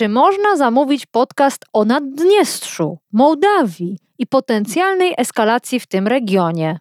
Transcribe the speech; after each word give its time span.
Czy 0.00 0.08
można 0.08 0.56
zamówić 0.56 1.06
podcast 1.06 1.64
o 1.72 1.84
Naddniestrzu, 1.84 2.98
Mołdawii 3.12 3.98
i 4.18 4.26
potencjalnej 4.26 5.14
eskalacji 5.16 5.80
w 5.80 5.86
tym 5.86 6.06
regionie? 6.08 6.78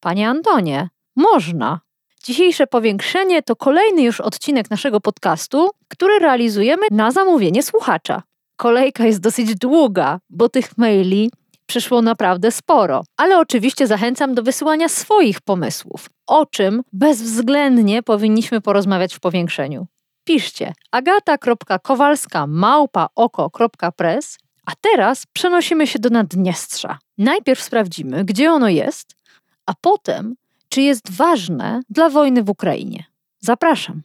Panie 0.00 0.28
Antonie, 0.28 0.88
można. 1.16 1.80
Dzisiejsze 2.24 2.66
powiększenie 2.66 3.42
to 3.42 3.56
kolejny 3.56 4.02
już 4.02 4.20
odcinek 4.20 4.70
naszego 4.70 5.00
podcastu, 5.00 5.70
który 5.88 6.18
realizujemy 6.18 6.82
na 6.90 7.10
zamówienie 7.10 7.62
słuchacza. 7.62 8.22
Kolejka 8.56 9.06
jest 9.06 9.20
dosyć 9.20 9.54
długa, 9.54 10.20
bo 10.28 10.48
tych 10.48 10.78
maili 10.78 11.30
przyszło 11.66 12.02
naprawdę 12.02 12.50
sporo, 12.50 13.02
ale 13.16 13.38
oczywiście 13.38 13.86
zachęcam 13.86 14.34
do 14.34 14.42
wysyłania 14.42 14.88
swoich 14.88 15.40
pomysłów, 15.40 16.10
o 16.26 16.46
czym 16.46 16.82
bezwzględnie 16.92 18.02
powinniśmy 18.02 18.60
porozmawiać 18.60 19.14
w 19.14 19.20
powiększeniu 19.20 19.86
piszcie 20.24 20.72
agata.kowalska 20.90 22.46
małpa.oko.press, 22.46 24.38
a 24.66 24.72
teraz 24.80 25.26
przenosimy 25.32 25.86
się 25.86 25.98
do 25.98 26.10
Naddniestrza. 26.10 26.98
Najpierw 27.18 27.62
sprawdzimy, 27.62 28.24
gdzie 28.24 28.52
ono 28.52 28.68
jest, 28.68 29.16
a 29.66 29.72
potem, 29.80 30.34
czy 30.68 30.82
jest 30.82 31.10
ważne 31.10 31.80
dla 31.90 32.10
wojny 32.10 32.42
w 32.42 32.50
Ukrainie. 32.50 33.04
Zapraszam. 33.40 34.02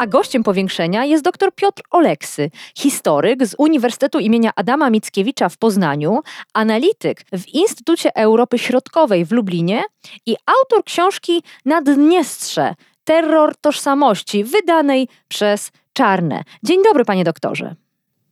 A 0.00 0.06
gościem 0.06 0.42
powiększenia 0.42 1.04
jest 1.04 1.24
dr 1.24 1.54
Piotr 1.54 1.82
Oleksy, 1.90 2.50
historyk 2.76 3.46
z 3.46 3.54
Uniwersytetu 3.58 4.18
imienia 4.18 4.50
Adama 4.56 4.90
Mickiewicza 4.90 5.48
w 5.48 5.58
Poznaniu, 5.58 6.20
analityk 6.54 7.24
w 7.32 7.48
Instytucie 7.48 8.16
Europy 8.16 8.58
Środkowej 8.58 9.24
w 9.24 9.32
Lublinie 9.32 9.82
i 10.26 10.36
autor 10.46 10.84
książki 10.84 11.42
Naddniestrze– 11.64 12.74
Terror 13.04 13.56
tożsamości, 13.56 14.44
wydanej 14.44 15.08
przez 15.28 15.70
Czarne. 15.92 16.42
Dzień 16.62 16.82
dobry, 16.84 17.04
panie 17.04 17.24
doktorze. 17.24 17.74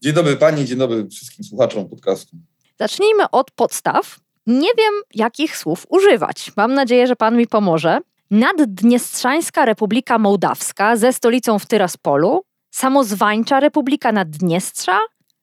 Dzień 0.02 0.12
dobry 0.12 0.36
pani, 0.36 0.64
dzień 0.64 0.78
dobry 0.78 1.08
wszystkim 1.08 1.44
słuchaczom 1.44 1.88
podcastu. 1.88 2.36
Zacznijmy 2.78 3.30
od 3.30 3.50
podstaw. 3.50 4.18
Nie 4.46 4.70
wiem, 4.78 4.94
jakich 5.14 5.56
słów 5.56 5.86
używać. 5.88 6.52
Mam 6.56 6.74
nadzieję, 6.74 7.06
że 7.06 7.16
pan 7.16 7.36
mi 7.36 7.46
pomoże. 7.46 8.00
Naddniestrzańska 8.30 9.64
Republika 9.64 10.18
Mołdawska 10.18 10.96
ze 10.96 11.12
stolicą 11.12 11.58
w 11.58 11.66
Tyraspolu, 11.66 12.42
Samozwańcza 12.70 13.60
Republika 13.60 14.12
Naddniestrza, 14.12 14.98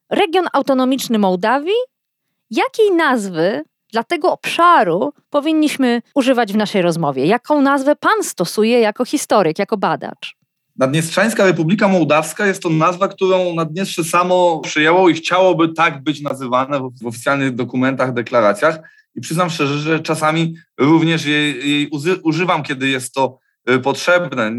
Region 0.09 0.45
Autonomiczny 0.53 1.19
Mołdawii? 1.19 1.75
Jakiej 2.51 2.91
nazwy 2.91 3.63
dla 3.91 4.03
tego 4.03 4.31
obszaru 4.31 5.13
powinniśmy 5.29 6.01
używać 6.15 6.53
w 6.53 6.55
naszej 6.55 6.81
rozmowie? 6.81 7.25
Jaką 7.25 7.61
nazwę 7.61 7.95
pan 7.95 8.23
stosuje 8.23 8.79
jako 8.79 9.05
historyk, 9.05 9.59
jako 9.59 9.77
badacz? 9.77 10.35
Naddniestrzańska 10.77 11.45
Republika 11.45 11.87
Mołdawska 11.87 12.45
jest 12.45 12.63
to 12.63 12.69
nazwa, 12.69 13.07
którą 13.07 13.55
Naddniestrze 13.55 14.03
samo 14.03 14.59
przyjęło 14.59 15.09
i 15.09 15.13
chciałoby 15.13 15.73
tak 15.73 16.03
być 16.03 16.21
nazywane 16.21 16.79
w 16.79 17.07
oficjalnych 17.07 17.55
dokumentach, 17.55 18.13
deklaracjach. 18.13 18.79
I 19.15 19.21
przyznam 19.21 19.49
szczerze, 19.49 19.79
że 19.79 19.99
czasami 19.99 20.55
również 20.77 21.25
jej, 21.25 21.69
jej 21.69 21.89
używam, 22.23 22.63
kiedy 22.63 22.87
jest 22.87 23.13
to 23.13 23.39
y, 23.69 23.79
potrzebne. 23.79 24.51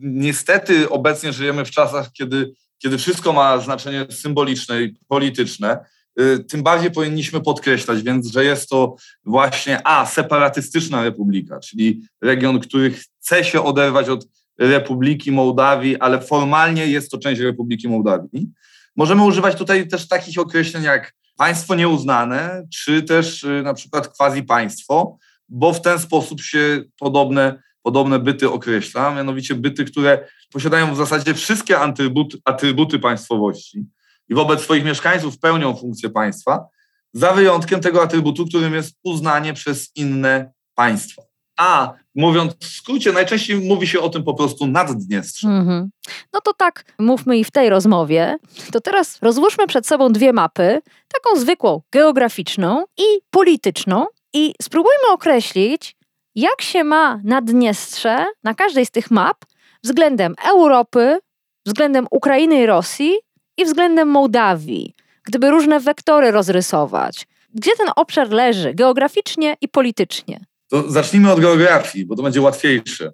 Niestety 0.00 0.90
obecnie 0.90 1.32
żyjemy 1.32 1.64
w 1.64 1.70
czasach, 1.70 2.12
kiedy, 2.12 2.52
kiedy 2.78 2.98
wszystko 2.98 3.32
ma 3.32 3.58
znaczenie 3.58 4.06
symboliczne 4.10 4.82
i 4.82 4.94
polityczne. 5.08 5.78
Y, 6.20 6.44
tym 6.44 6.62
bardziej 6.62 6.90
powinniśmy 6.90 7.40
podkreślać, 7.40 8.02
więc, 8.02 8.26
że 8.26 8.44
jest 8.44 8.68
to 8.68 8.96
właśnie 9.24 9.86
A, 9.86 10.06
separatystyczna 10.06 11.04
republika, 11.04 11.60
czyli 11.60 12.02
region, 12.20 12.60
który 12.60 12.90
chce 12.90 13.44
się 13.44 13.62
oderwać 13.64 14.08
od 14.08 14.28
Republiki 14.58 15.32
Mołdawii, 15.32 15.96
ale 15.96 16.20
formalnie 16.20 16.86
jest 16.86 17.10
to 17.10 17.18
część 17.18 17.40
Republiki 17.40 17.88
Mołdawii. 17.88 18.50
Możemy 18.96 19.24
używać 19.24 19.56
tutaj 19.56 19.88
też 19.88 20.08
takich 20.08 20.38
określeń 20.38 20.82
jak 20.82 21.12
państwo 21.42 21.74
nieuznane, 21.74 22.66
czy 22.74 23.02
też 23.02 23.44
y, 23.44 23.62
na 23.64 23.74
przykład 23.74 24.08
quasi 24.08 24.42
państwo, 24.42 25.18
bo 25.48 25.72
w 25.72 25.80
ten 25.80 25.98
sposób 25.98 26.40
się 26.40 26.84
podobne, 26.98 27.62
podobne 27.82 28.18
byty 28.18 28.50
określa, 28.50 29.14
mianowicie 29.14 29.54
byty, 29.54 29.84
które 29.84 30.28
posiadają 30.52 30.94
w 30.94 30.96
zasadzie 30.96 31.34
wszystkie 31.34 31.78
atrybuty, 31.78 32.38
atrybuty 32.44 32.98
państwowości 32.98 33.84
i 34.28 34.34
wobec 34.34 34.60
swoich 34.60 34.84
mieszkańców 34.84 35.38
pełnią 35.38 35.76
funkcję 35.76 36.10
państwa, 36.10 36.66
za 37.12 37.32
wyjątkiem 37.32 37.80
tego 37.80 38.02
atrybutu, 38.02 38.46
którym 38.46 38.74
jest 38.74 38.98
uznanie 39.04 39.54
przez 39.54 39.90
inne 39.96 40.52
państwa. 40.74 41.22
A 41.56 41.92
mówiąc 42.14 42.52
w 42.60 42.64
skrócie, 42.64 43.12
najczęściej 43.12 43.56
mówi 43.56 43.86
się 43.86 44.00
o 44.00 44.08
tym 44.08 44.24
po 44.24 44.34
prostu 44.34 44.66
Naddniestrze. 44.66 45.48
Mm-hmm. 45.48 45.86
No 46.32 46.40
to 46.40 46.52
tak, 46.54 46.84
mówmy 46.98 47.38
i 47.38 47.44
w 47.44 47.50
tej 47.50 47.68
rozmowie. 47.68 48.36
To 48.72 48.80
teraz 48.80 49.18
rozłóżmy 49.22 49.66
przed 49.66 49.86
sobą 49.86 50.12
dwie 50.12 50.32
mapy, 50.32 50.80
taką 51.12 51.40
zwykłą 51.40 51.82
geograficzną 51.92 52.84
i 52.98 53.04
polityczną 53.30 54.06
i 54.34 54.54
spróbujmy 54.62 55.08
określić, 55.12 55.96
jak 56.34 56.62
się 56.62 56.84
ma 56.84 57.20
Naddniestrze 57.24 58.26
na 58.44 58.54
każdej 58.54 58.86
z 58.86 58.90
tych 58.90 59.10
map 59.10 59.36
względem 59.84 60.34
Europy, 60.50 61.18
względem 61.66 62.06
Ukrainy 62.10 62.62
i 62.62 62.66
Rosji 62.66 63.12
i 63.56 63.64
względem 63.64 64.08
Mołdawii. 64.08 64.94
Gdyby 65.24 65.50
różne 65.50 65.80
wektory 65.80 66.30
rozrysować, 66.30 67.26
gdzie 67.54 67.70
ten 67.78 67.88
obszar 67.96 68.30
leży 68.30 68.74
geograficznie 68.74 69.56
i 69.60 69.68
politycznie? 69.68 70.44
To 70.72 70.90
zacznijmy 70.90 71.32
od 71.32 71.40
geografii, 71.40 72.06
bo 72.06 72.16
to 72.16 72.22
będzie 72.22 72.40
łatwiejsze. 72.40 73.12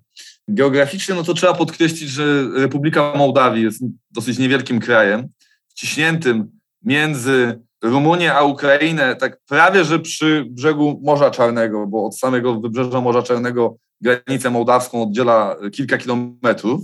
Geograficznie, 0.49 1.15
no 1.15 1.23
to 1.23 1.35
trzeba 1.35 1.55
podkreślić, 1.55 2.11
że 2.11 2.49
Republika 2.55 3.13
Mołdawii 3.17 3.65
jest 3.65 3.83
dosyć 4.11 4.39
niewielkim 4.39 4.81
krajem, 4.81 5.29
wciśniętym 5.69 6.51
między 6.83 7.61
Rumunię 7.83 8.35
a 8.35 8.43
Ukrainę, 8.43 9.17
tak 9.17 9.41
prawie 9.49 9.85
że 9.85 9.99
przy 9.99 10.45
brzegu 10.51 11.01
Morza 11.05 11.31
Czarnego, 11.31 11.87
bo 11.87 12.07
od 12.07 12.19
samego 12.19 12.61
wybrzeża 12.61 13.01
Morza 13.01 13.23
Czarnego 13.23 13.77
granicę 14.01 14.51
mołdawską 14.51 15.03
oddziela 15.03 15.57
kilka 15.73 15.99
kilometrów. 15.99 16.81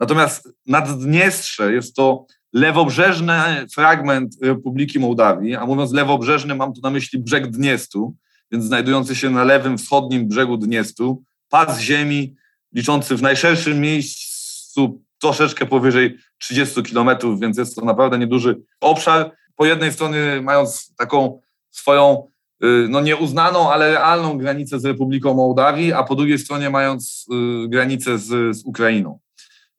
Natomiast 0.00 0.48
Naddniestrze 0.66 1.72
jest 1.72 1.96
to 1.96 2.26
lewobrzeżny 2.52 3.32
fragment 3.74 4.36
Republiki 4.42 4.98
Mołdawii, 4.98 5.54
a 5.54 5.66
mówiąc 5.66 5.92
lewobrzeżny 5.92 6.54
mam 6.54 6.72
tu 6.72 6.80
na 6.80 6.90
myśli 6.90 7.18
brzeg 7.18 7.50
Dniestru, 7.50 8.16
więc 8.52 8.64
znajdujący 8.64 9.14
się 9.14 9.30
na 9.30 9.44
lewym 9.44 9.78
wschodnim 9.78 10.28
brzegu 10.28 10.56
Dniestru, 10.56 11.22
pas 11.48 11.80
ziemi 11.80 12.34
liczący 12.72 13.16
w 13.16 13.22
najszerszym 13.22 13.80
miejscu 13.80 15.02
troszeczkę 15.20 15.66
powyżej 15.66 16.18
30 16.38 16.82
kilometrów, 16.82 17.40
więc 17.40 17.58
jest 17.58 17.76
to 17.76 17.84
naprawdę 17.84 18.18
nieduży 18.18 18.60
obszar. 18.80 19.32
Po 19.56 19.66
jednej 19.66 19.92
stronie 19.92 20.40
mając 20.42 20.94
taką 20.96 21.40
swoją 21.70 22.28
y, 22.64 22.86
no 22.88 23.00
nieuznaną, 23.00 23.72
ale 23.72 23.92
realną 23.92 24.38
granicę 24.38 24.80
z 24.80 24.84
Republiką 24.84 25.34
Mołdawii, 25.34 25.92
a 25.92 26.02
po 26.02 26.14
drugiej 26.14 26.38
stronie 26.38 26.70
mając 26.70 27.26
y, 27.64 27.68
granicę 27.68 28.18
z, 28.18 28.56
z 28.56 28.64
Ukrainą. 28.64 29.18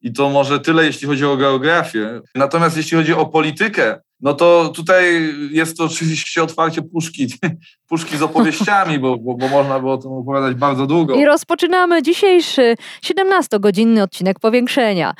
I 0.00 0.12
to 0.12 0.30
może 0.30 0.60
tyle, 0.60 0.84
jeśli 0.84 1.08
chodzi 1.08 1.24
o 1.24 1.36
geografię. 1.36 2.20
Natomiast 2.34 2.76
jeśli 2.76 2.96
chodzi 2.96 3.12
o 3.12 3.26
politykę, 3.26 4.00
no 4.24 4.34
to 4.34 4.68
tutaj 4.68 5.34
jest 5.50 5.76
to 5.76 5.84
oczywiście 5.84 6.42
otwarcie 6.42 6.82
puszki, 6.82 7.26
puszki 7.88 8.16
z 8.16 8.22
opowieściami, 8.22 8.98
bo, 8.98 9.16
bo, 9.16 9.34
bo 9.34 9.48
można 9.48 9.80
by 9.80 9.90
o 9.90 9.98
tym 9.98 10.12
opowiadać 10.12 10.56
bardzo 10.56 10.86
długo. 10.86 11.14
I 11.14 11.24
rozpoczynamy 11.24 12.02
dzisiejszy 12.02 12.74
17-godzinny 13.02 14.02
odcinek 14.02 14.40
powiększenia. 14.40 15.14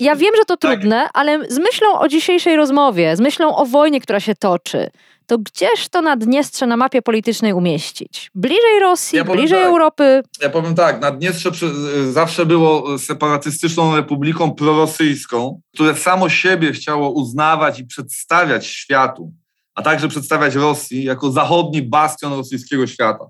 Ja 0.00 0.16
wiem, 0.16 0.30
że 0.36 0.44
to 0.44 0.56
tak. 0.56 0.72
trudne, 0.72 1.08
ale 1.14 1.50
z 1.50 1.58
myślą 1.58 1.98
o 1.98 2.08
dzisiejszej 2.08 2.56
rozmowie, 2.56 3.16
z 3.16 3.20
myślą 3.20 3.56
o 3.56 3.66
wojnie, 3.66 4.00
która 4.00 4.20
się 4.20 4.34
toczy, 4.34 4.90
to 5.30 5.38
gdzież 5.38 5.88
to 5.88 6.02
Naddniestrze 6.02 6.66
na 6.66 6.76
mapie 6.76 7.02
politycznej 7.02 7.52
umieścić? 7.52 8.30
Bliżej 8.34 8.80
Rosji, 8.80 9.16
ja 9.16 9.24
bliżej 9.24 9.58
tak, 9.58 9.68
Europy? 9.68 10.22
Ja 10.42 10.50
powiem 10.50 10.74
tak, 10.74 11.00
Naddniestrze 11.00 11.50
zawsze 12.10 12.46
było 12.46 12.98
separatystyczną 12.98 13.96
republiką 13.96 14.54
prorosyjską, 14.54 15.60
które 15.74 15.96
samo 15.96 16.28
siebie 16.28 16.72
chciało 16.72 17.10
uznawać 17.10 17.80
i 17.80 17.86
przedstawiać 17.86 18.66
światu, 18.66 19.32
a 19.74 19.82
także 19.82 20.08
przedstawiać 20.08 20.54
Rosji 20.54 21.04
jako 21.04 21.30
zachodni 21.32 21.82
bastion 21.82 22.32
rosyjskiego 22.32 22.86
świata, 22.86 23.24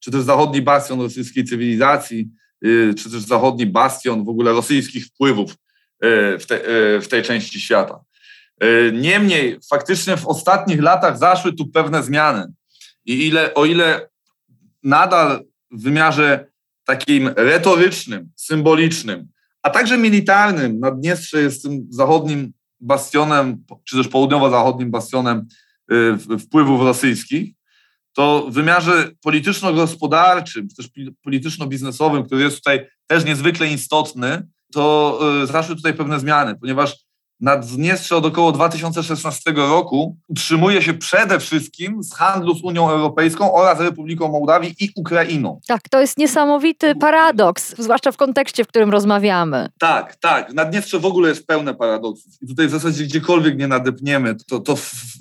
czy 0.00 0.10
też 0.10 0.22
zachodni 0.22 0.62
bastion 0.62 1.00
rosyjskiej 1.00 1.44
cywilizacji, 1.44 2.28
czy 2.98 3.10
też 3.10 3.22
zachodni 3.22 3.66
bastion 3.66 4.24
w 4.24 4.28
ogóle 4.28 4.52
rosyjskich 4.52 5.06
wpływów 5.06 5.54
w, 6.38 6.44
te, 6.48 6.60
w 7.00 7.08
tej 7.08 7.22
części 7.22 7.60
świata. 7.60 8.00
Niemniej 8.92 9.58
faktycznie 9.70 10.16
w 10.16 10.26
ostatnich 10.26 10.82
latach 10.82 11.18
zaszły 11.18 11.52
tu 11.52 11.66
pewne 11.66 12.02
zmiany. 12.02 12.52
I 13.04 13.26
ile, 13.26 13.54
o 13.54 13.64
ile 13.64 14.08
nadal 14.82 15.44
w 15.70 15.82
wymiarze 15.82 16.46
takim 16.84 17.28
retorycznym, 17.36 18.30
symbolicznym, 18.36 19.28
a 19.62 19.70
także 19.70 19.98
militarnym 19.98 20.80
Naddniestrze 20.80 21.42
jest 21.42 21.62
tym 21.62 21.86
zachodnim 21.90 22.52
bastionem, 22.80 23.64
czy 23.84 23.96
też 23.96 24.08
południowo-zachodnim 24.08 24.90
bastionem 24.90 25.46
y, 25.92 26.38
wpływów 26.38 26.82
rosyjskich, 26.82 27.54
to 28.12 28.46
w 28.50 28.54
wymiarze 28.54 29.10
polityczno-gospodarczym, 29.22 30.68
czy 30.68 30.76
też 30.76 30.90
polityczno-biznesowym, 31.22 32.24
który 32.24 32.42
jest 32.42 32.56
tutaj 32.56 32.86
też 33.06 33.24
niezwykle 33.24 33.68
istotny, 33.68 34.48
to 34.72 35.18
y, 35.42 35.46
zaszły 35.46 35.76
tutaj 35.76 35.94
pewne 35.94 36.20
zmiany, 36.20 36.56
ponieważ 36.60 36.96
Naddniestrze 37.42 38.16
od 38.16 38.26
około 38.26 38.52
2016 38.52 39.52
roku 39.52 40.16
utrzymuje 40.28 40.82
się 40.82 40.94
przede 40.94 41.40
wszystkim 41.40 42.02
z 42.02 42.14
handlu 42.14 42.54
z 42.54 42.62
Unią 42.62 42.90
Europejską 42.90 43.54
oraz 43.54 43.80
Republiką 43.80 44.28
Mołdawii 44.28 44.74
i 44.80 44.90
Ukrainą. 44.96 45.60
Tak, 45.66 45.88
to 45.88 46.00
jest 46.00 46.18
niesamowity 46.18 46.94
paradoks, 46.94 47.74
zwłaszcza 47.78 48.12
w 48.12 48.16
kontekście, 48.16 48.64
w 48.64 48.68
którym 48.68 48.90
rozmawiamy. 48.90 49.68
Tak, 49.78 50.16
tak. 50.16 50.52
Naddniestrze 50.52 50.98
w 50.98 51.06
ogóle 51.06 51.28
jest 51.28 51.46
pełne 51.46 51.74
paradoksów. 51.74 52.32
I 52.42 52.46
tutaj 52.46 52.68
w 52.68 52.70
zasadzie 52.70 53.04
gdziekolwiek 53.04 53.58
nie 53.58 53.68
nadepniemy, 53.68 54.34
to, 54.48 54.60
to 54.60 54.76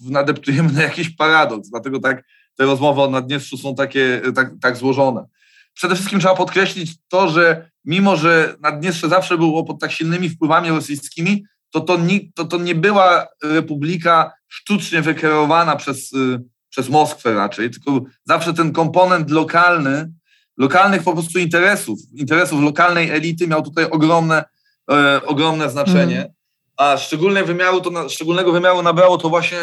nadeptujemy 0.09 0.71
na 0.71 0.81
jakiś 0.81 1.09
paradoks. 1.09 1.69
Dlatego 1.69 1.99
tak 1.99 2.23
te 2.55 2.65
rozmowy 2.65 3.01
o 3.01 3.09
Naddniestrzu 3.09 3.57
są 3.57 3.75
takie 3.75 4.21
tak, 4.35 4.51
tak 4.61 4.77
złożone. 4.77 5.25
Przede 5.73 5.95
wszystkim 5.95 6.19
trzeba 6.19 6.35
podkreślić 6.35 6.93
to, 7.07 7.29
że 7.29 7.71
mimo, 7.85 8.17
że 8.17 8.55
Naddniestrze 8.59 9.09
zawsze 9.09 9.37
było 9.37 9.63
pod 9.63 9.79
tak 9.79 9.91
silnymi 9.91 10.29
wpływami 10.29 10.69
rosyjskimi, 10.69 11.45
to 11.71 11.81
to 11.81 11.97
nie, 11.97 12.19
to, 12.35 12.45
to 12.45 12.57
nie 12.57 12.75
była 12.75 13.27
republika 13.43 14.31
sztucznie 14.47 15.01
wykreowana 15.01 15.75
przez, 15.75 16.13
y, 16.13 16.43
przez 16.69 16.89
Moskwę 16.89 17.33
raczej, 17.33 17.69
tylko 17.69 18.01
zawsze 18.25 18.53
ten 18.53 18.71
komponent 18.71 19.29
lokalny, 19.31 20.11
lokalnych 20.57 21.03
po 21.03 21.13
prostu 21.13 21.39
interesów, 21.39 21.99
interesów 22.13 22.61
lokalnej 22.61 23.09
elity 23.09 23.47
miał 23.47 23.61
tutaj 23.61 23.85
ogromne, 23.85 24.43
e, 24.91 25.21
ogromne 25.25 25.69
znaczenie, 25.69 26.17
mm. 26.17 26.31
a 26.77 26.97
szczególne 26.97 27.43
wymiaru 27.43 27.81
to, 27.81 28.09
szczególnego 28.09 28.51
wymiaru 28.51 28.81
nabrało 28.81 29.17
to 29.17 29.29
właśnie 29.29 29.57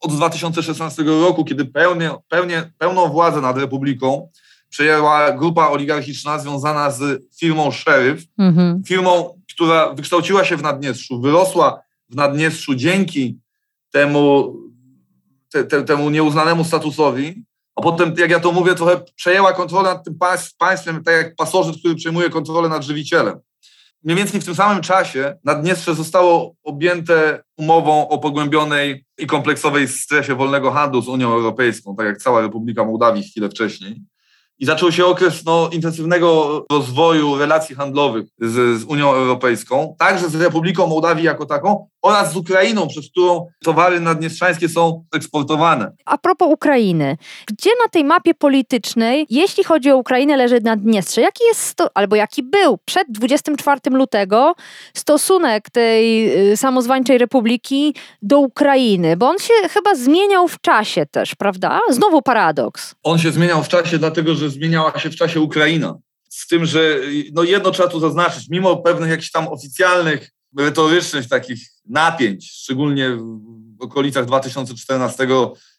od 0.00 0.12
2016 0.12 1.02
roku, 1.02 1.44
kiedy 1.44 1.64
pełnie, 1.64 2.10
pełnie, 2.28 2.72
pełną 2.78 3.08
władzę 3.08 3.40
nad 3.40 3.58
republiką 3.58 4.28
przejęła 4.68 5.32
grupa 5.32 5.68
oligarchiczna 5.68 6.38
związana 6.38 6.90
z 6.90 7.22
firmą 7.40 7.70
Sheriff, 7.70 8.24
mm 8.38 8.54
-hmm. 8.54 8.86
firmą 8.86 9.41
która 9.54 9.94
wykształciła 9.94 10.44
się 10.44 10.56
w 10.56 10.62
Naddniestrzu, 10.62 11.20
wyrosła 11.20 11.82
w 12.08 12.16
Naddniestrzu 12.16 12.74
dzięki 12.74 13.38
temu, 13.90 14.56
te, 15.52 15.64
te, 15.64 15.82
temu 15.82 16.10
nieuznanemu 16.10 16.64
statusowi, 16.64 17.44
a 17.76 17.82
potem, 17.82 18.14
jak 18.18 18.30
ja 18.30 18.40
to 18.40 18.52
mówię, 18.52 18.74
trochę 18.74 19.00
przejęła 19.16 19.52
kontrolę 19.52 19.94
nad 19.94 20.04
tym 20.04 20.18
państwem, 20.58 21.04
tak 21.04 21.14
jak 21.14 21.36
pasożyt, 21.36 21.78
który 21.78 21.94
przejmuje 21.94 22.30
kontrolę 22.30 22.68
nad 22.68 22.82
żywicielem. 22.82 23.40
Mniej 24.04 24.16
więcej 24.16 24.40
w 24.40 24.44
tym 24.44 24.54
samym 24.54 24.82
czasie 24.82 25.38
Naddniestrze 25.44 25.94
zostało 25.94 26.54
objęte 26.62 27.42
umową 27.56 28.08
o 28.08 28.18
pogłębionej 28.18 29.04
i 29.18 29.26
kompleksowej 29.26 29.88
strefie 29.88 30.34
wolnego 30.34 30.70
handlu 30.70 31.02
z 31.02 31.08
Unią 31.08 31.32
Europejską, 31.32 31.96
tak 31.96 32.06
jak 32.06 32.18
cała 32.18 32.40
Republika 32.40 32.84
Mołdawii 32.84 33.22
chwilę 33.22 33.48
wcześniej 33.48 34.02
i 34.62 34.66
zaczął 34.66 34.92
się 34.92 35.06
okres 35.06 35.44
no, 35.44 35.70
intensywnego 35.72 36.64
rozwoju 36.70 37.38
relacji 37.38 37.74
handlowych 37.74 38.26
z, 38.38 38.80
z, 38.80 38.84
Unią 38.84 39.12
Europejską, 39.12 39.94
także 39.98 40.28
z 40.28 40.34
Republiką 40.34 40.86
Mołdawii 40.86 41.24
jako 41.24 41.46
taką 41.46 41.86
oraz 42.02 42.32
z 42.32 42.36
Ukrainą, 42.36 42.88
przez 42.88 43.10
którą 43.10 43.46
towary 43.64 44.00
naddniestrzańskie 44.00 44.68
są 44.68 45.04
eksportowane. 45.14 45.92
A 46.04 46.18
propos 46.18 46.48
Ukrainy, 46.50 47.16
gdzie 47.46 47.70
na 47.82 47.88
tej 47.88 48.04
mapie 48.04 48.34
politycznej, 48.34 49.26
jeśli 49.30 49.64
chodzi 49.64 49.90
o 49.90 49.96
Ukrainę, 49.96 50.36
leży 50.36 50.60
Naddniestrze? 50.64 51.20
Jaki 51.20 51.44
jest, 51.44 51.82
albo 51.94 52.16
jaki 52.16 52.42
był 52.42 52.78
przed 52.84 53.06
24 53.10 53.80
lutego 53.90 54.54
stosunek 54.94 55.70
tej 55.70 56.30
y, 56.52 56.56
samozwańczej 56.56 57.18
republiki 57.18 57.94
do 58.22 58.38
Ukrainy? 58.38 59.16
Bo 59.16 59.28
on 59.28 59.38
się 59.38 59.54
chyba 59.70 59.94
zmieniał 59.94 60.48
w 60.48 60.60
czasie 60.60 61.06
też, 61.06 61.34
prawda? 61.34 61.80
Znowu 61.90 62.22
paradoks. 62.22 62.94
On 63.02 63.18
się 63.18 63.30
zmieniał 63.30 63.62
w 63.62 63.68
czasie, 63.68 63.98
dlatego 63.98 64.34
że 64.34 64.51
zmieniała 64.52 64.98
się 64.98 65.10
w 65.10 65.16
czasie 65.16 65.40
Ukraina. 65.40 65.94
Z 66.28 66.46
tym, 66.46 66.66
że 66.66 66.80
no 67.32 67.42
jedno 67.42 67.70
trzeba 67.70 67.88
tu 67.88 68.00
zaznaczyć, 68.00 68.48
mimo 68.48 68.76
pewnych 68.76 69.10
jakichś 69.10 69.30
tam 69.30 69.48
oficjalnych, 69.48 70.30
retorycznych 70.58 71.28
takich 71.28 71.58
napięć, 71.88 72.50
szczególnie 72.52 73.10
w 73.80 73.82
okolicach 73.82 74.26
2014 74.26 75.28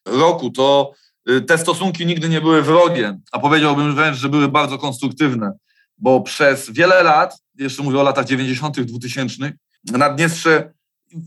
roku, 0.05 0.49
to 0.49 0.91
y, 1.29 1.41
te 1.41 1.57
stosunki 1.57 2.05
nigdy 2.05 2.29
nie 2.29 2.41
były 2.41 2.61
wrogie, 2.61 3.19
a 3.31 3.39
powiedziałbym 3.39 3.95
wręcz, 3.95 4.17
że 4.17 4.29
były 4.29 4.47
bardzo 4.47 4.77
konstruktywne, 4.77 5.51
bo 5.97 6.21
przez 6.21 6.69
wiele 6.69 7.03
lat, 7.03 7.37
jeszcze 7.59 7.83
mówię 7.83 7.99
o 7.99 8.03
latach 8.03 8.25
90., 8.25 8.81
2000, 8.81 9.53
Naddniestrze 9.91 10.73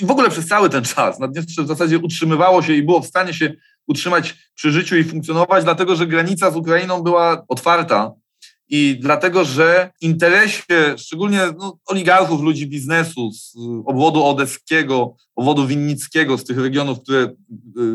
i 0.01 0.07
w 0.07 0.11
ogóle 0.11 0.31
przez 0.31 0.47
cały 0.47 0.71
ten 0.71 0.85
czas 0.85 1.19
Naddniestrze 1.19 1.63
w 1.63 1.67
zasadzie 1.67 1.99
utrzymywało 1.99 2.63
się 2.63 2.73
i 2.73 2.83
było 2.83 3.01
w 3.01 3.07
stanie 3.07 3.35
się 3.35 3.53
utrzymać 3.87 4.35
przy 4.55 4.71
życiu 4.71 4.97
i 4.97 5.05
funkcjonować, 5.05 5.65
dlatego 5.65 5.97
że 5.97 6.07
granica 6.07 6.51
z 6.51 6.57
Ukrainą 6.57 7.03
była 7.03 7.45
otwarta 7.49 8.13
i 8.69 8.97
dlatego, 9.01 9.45
że 9.45 9.91
interesie, 10.01 10.95
szczególnie 10.97 11.41
no, 11.59 11.79
oligarchów, 11.87 12.41
ludzi 12.41 12.67
biznesu 12.67 13.33
z 13.33 13.55
obwodu 13.87 14.25
odeskiego, 14.25 15.17
obwodu 15.37 15.67
winnickiego, 15.67 16.39
z 16.39 16.45
tych 16.45 16.59
regionów, 16.59 17.03
które 17.03 17.23
y, 17.23 17.31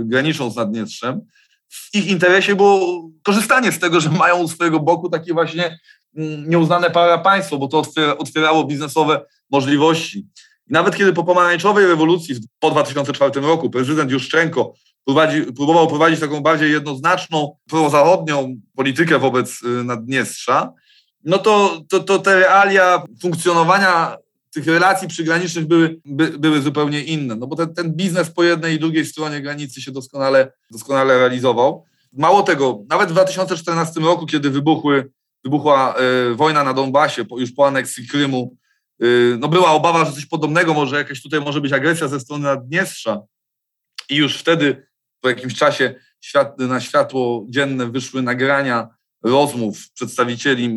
graniczą 0.06 0.52
z 0.52 0.56
Naddniestrzem, 0.56 1.22
w 1.70 1.96
ich 1.96 2.08
interesie 2.08 2.56
było 2.56 3.10
korzystanie 3.24 3.72
z 3.72 3.80
tego, 3.80 4.00
że 4.00 4.10
mają 4.24 4.38
u 4.38 4.48
swojego 4.48 4.80
boku 4.80 5.10
takie 5.10 5.34
właśnie 5.34 5.80
mm, 6.18 6.50
nieuznane 6.50 6.92
para 6.92 7.18
państwo, 7.18 7.58
bo 7.58 7.68
to 7.68 7.84
otwierało 8.18 8.64
biznesowe 8.64 9.26
możliwości. 9.50 10.20
I 10.68 10.74
nawet 10.74 10.96
kiedy 10.96 11.14
po 11.14 11.24
pomarańczowej 11.24 11.86
rewolucji 11.86 12.36
po 12.60 12.72
2004 12.72 13.42
roku 13.42 13.70
prezydent 13.70 14.12
Juszczenko 14.12 14.74
prowadzi, 15.06 15.42
próbował 15.42 15.88
prowadzić 15.88 16.20
taką 16.20 16.42
bardziej 16.42 16.72
jednoznaczną, 16.72 17.56
prozachodnią 17.70 18.56
politykę 18.76 19.20
wobec 19.20 19.64
y, 19.64 19.84
Naddniestrza, 19.84 20.74
no 21.24 21.38
to, 21.38 21.82
to, 21.90 22.00
to 22.00 22.20
te 22.20 22.40
realia 22.40 23.04
funkcjonowania 23.22 24.18
tych 24.54 24.68
relacji 24.68 25.08
przygranicznych 25.08 25.68
były, 25.68 26.02
by, 26.06 26.30
były 26.30 26.62
zupełnie 26.62 27.04
inne, 27.04 27.36
no 27.36 27.48
bo 27.48 27.56
ten, 27.56 27.74
ten 27.74 27.94
biznes 27.94 28.30
po 28.30 28.44
jednej 28.44 28.76
i 28.76 28.80
drugiej 28.80 29.06
stronie 29.06 29.42
granicy 29.42 29.82
się 29.82 29.92
doskonale, 29.92 30.52
doskonale 30.72 31.18
realizował. 31.18 31.86
Mało 32.14 32.44
tego, 32.44 32.84
nawet 32.90 33.10
w 33.10 33.12
2014 33.12 34.00
roku, 34.00 34.26
kiedy 34.26 34.50
wybuchły, 34.50 35.12
wybuchła 35.44 35.96
y, 36.32 36.36
wojna 36.36 36.64
na 36.64 36.74
Donbasie, 36.74 37.26
po, 37.26 37.40
już 37.40 37.52
po 37.52 37.68
aneksji 37.68 38.08
Krymu, 38.08 38.58
y, 39.04 39.38
no 39.40 39.48
była 39.48 39.72
obawa, 39.72 40.06
że 40.06 40.12
coś 40.12 40.26
podobnego 40.26 40.74
może 40.74 40.98
jakaś 40.98 41.22
tutaj 41.22 41.42
może 41.42 41.62
być 41.62 41.74
agresja 41.74 42.08
ze 42.08 42.20
strony 42.20 42.44
Naddniestrza. 42.44 43.22
I 44.10 44.16
już 44.16 44.38
wtedy 44.38 44.88
po 45.22 45.30
jakimś 45.30 45.56
czasie 45.56 45.96
świat, 46.22 46.60
na 46.60 46.80
światło 46.80 47.46
dzienne 47.50 47.92
wyszły 47.92 48.22
nagrania 48.22 48.88
rozmów 49.24 49.92
przedstawicieli 49.94 50.76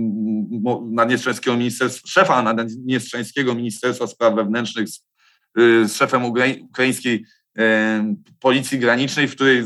Naddniestrzańskiego 0.91 1.57
Ministerstwa, 1.57 2.09
szefa 2.09 2.43
Naddniestrzańskiego 2.43 3.55
Ministerstwa 3.55 4.07
Spraw 4.07 4.35
Wewnętrznych 4.35 4.89
z, 4.89 5.07
y, 5.59 5.89
z 5.89 5.97
szefem 5.97 6.25
ukraińskiej 6.71 7.25
policji 8.41 8.79
granicznej, 8.79 9.29
w 9.29 9.35
której 9.35 9.65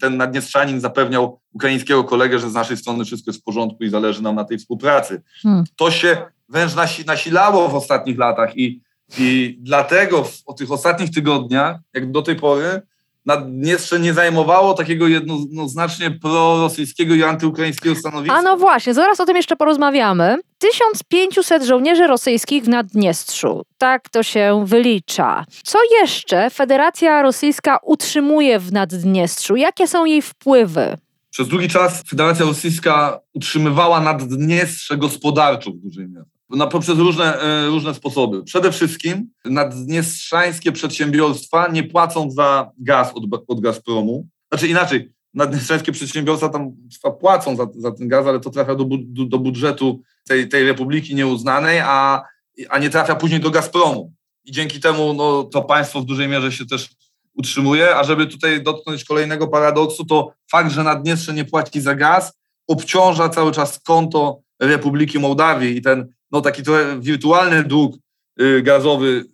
ten 0.00 0.16
Naddniestrzanin 0.16 0.80
zapewniał 0.80 1.40
ukraińskiego 1.52 2.04
kolegę, 2.04 2.38
że 2.38 2.50
z 2.50 2.54
naszej 2.54 2.76
strony 2.76 3.04
wszystko 3.04 3.30
jest 3.30 3.40
w 3.40 3.44
porządku 3.44 3.84
i 3.84 3.90
zależy 3.90 4.22
nam 4.22 4.34
na 4.34 4.44
tej 4.44 4.58
współpracy. 4.58 5.22
Hmm. 5.42 5.64
To 5.76 5.90
się 5.90 6.16
wręcz 6.48 6.72
nasilało 7.06 7.68
w 7.68 7.74
ostatnich 7.74 8.18
latach 8.18 8.56
i, 8.56 8.80
i 9.18 9.58
dlatego 9.60 10.24
w, 10.24 10.42
w 10.54 10.54
tych 10.58 10.72
ostatnich 10.72 11.10
tygodniach, 11.10 11.76
jak 11.94 12.10
do 12.10 12.22
tej 12.22 12.36
pory, 12.36 12.82
Naddniestrze 13.26 14.00
nie 14.00 14.14
zajmowało 14.14 14.74
takiego 14.74 15.08
jednoznacznie 15.08 16.10
prorosyjskiego 16.10 17.14
i 17.14 17.22
antyukraińskiego 17.22 17.94
stanowiska. 17.94 18.36
A 18.36 18.42
no 18.42 18.56
właśnie, 18.56 18.94
zaraz 18.94 19.20
o 19.20 19.26
tym 19.26 19.36
jeszcze 19.36 19.56
porozmawiamy. 19.56 20.36
1500 20.58 21.62
żołnierzy 21.62 22.06
rosyjskich 22.06 22.64
w 22.64 22.68
Naddniestrzu. 22.68 23.62
Tak 23.78 24.08
to 24.08 24.22
się 24.22 24.62
wylicza. 24.66 25.44
Co 25.64 25.78
jeszcze 26.00 26.50
Federacja 26.50 27.22
Rosyjska 27.22 27.78
utrzymuje 27.82 28.58
w 28.58 28.72
Naddniestrzu? 28.72 29.56
Jakie 29.56 29.88
są 29.88 30.04
jej 30.04 30.22
wpływy? 30.22 30.96
Przez 31.30 31.48
długi 31.48 31.68
czas 31.68 32.02
Federacja 32.02 32.46
Rosyjska 32.46 33.20
utrzymywała 33.34 34.00
Naddniestrze 34.00 34.96
gospodarczo 34.96 35.70
w 35.70 35.76
dużej 35.76 36.08
mierze 36.08 36.39
na, 36.50 36.66
poprzez 36.66 36.98
różne, 36.98 37.40
e, 37.40 37.66
różne 37.66 37.94
sposoby. 37.94 38.42
Przede 38.42 38.72
wszystkim 38.72 39.30
naddniestrzańskie 39.44 40.72
przedsiębiorstwa 40.72 41.68
nie 41.68 41.82
płacą 41.84 42.30
za 42.30 42.70
gaz 42.78 43.12
od, 43.14 43.24
od 43.48 43.60
Gazpromu. 43.60 44.28
Znaczy 44.52 44.68
inaczej, 44.68 45.12
naddniestrzańskie 45.34 45.92
przedsiębiorstwa 45.92 46.48
tam 46.48 46.72
płacą 47.20 47.56
za, 47.56 47.66
za 47.76 47.92
ten 47.92 48.08
gaz, 48.08 48.26
ale 48.26 48.40
to 48.40 48.50
trafia 48.50 48.74
do, 48.74 48.84
do, 48.84 49.24
do 49.24 49.38
budżetu 49.38 50.02
tej, 50.28 50.48
tej 50.48 50.64
republiki 50.64 51.14
nieuznanej, 51.14 51.80
a, 51.80 52.22
a 52.68 52.78
nie 52.78 52.90
trafia 52.90 53.14
później 53.14 53.40
do 53.40 53.50
Gazpromu. 53.50 54.12
I 54.44 54.52
dzięki 54.52 54.80
temu 54.80 55.14
no, 55.14 55.44
to 55.44 55.62
państwo 55.62 56.00
w 56.00 56.04
dużej 56.04 56.28
mierze 56.28 56.52
się 56.52 56.66
też 56.66 56.90
utrzymuje. 57.34 57.96
A 57.96 58.04
żeby 58.04 58.26
tutaj 58.26 58.62
dotknąć 58.62 59.04
kolejnego 59.04 59.48
paradoksu, 59.48 60.04
to 60.04 60.32
fakt, 60.50 60.72
że 60.72 60.82
Naddniestrze 60.82 61.34
nie 61.34 61.44
płaci 61.44 61.80
za 61.80 61.94
gaz, 61.94 62.32
obciąża 62.68 63.28
cały 63.28 63.52
czas 63.52 63.80
konto 63.80 64.40
Republiki 64.60 65.18
Mołdawii 65.18 65.76
i 65.76 65.82
ten 65.82 66.12
no, 66.32 66.40
taki 66.40 66.62
trochę 66.62 67.00
wirtualny 67.00 67.64
dług 67.64 67.96
y, 68.40 68.62
gazowy, 68.62 69.24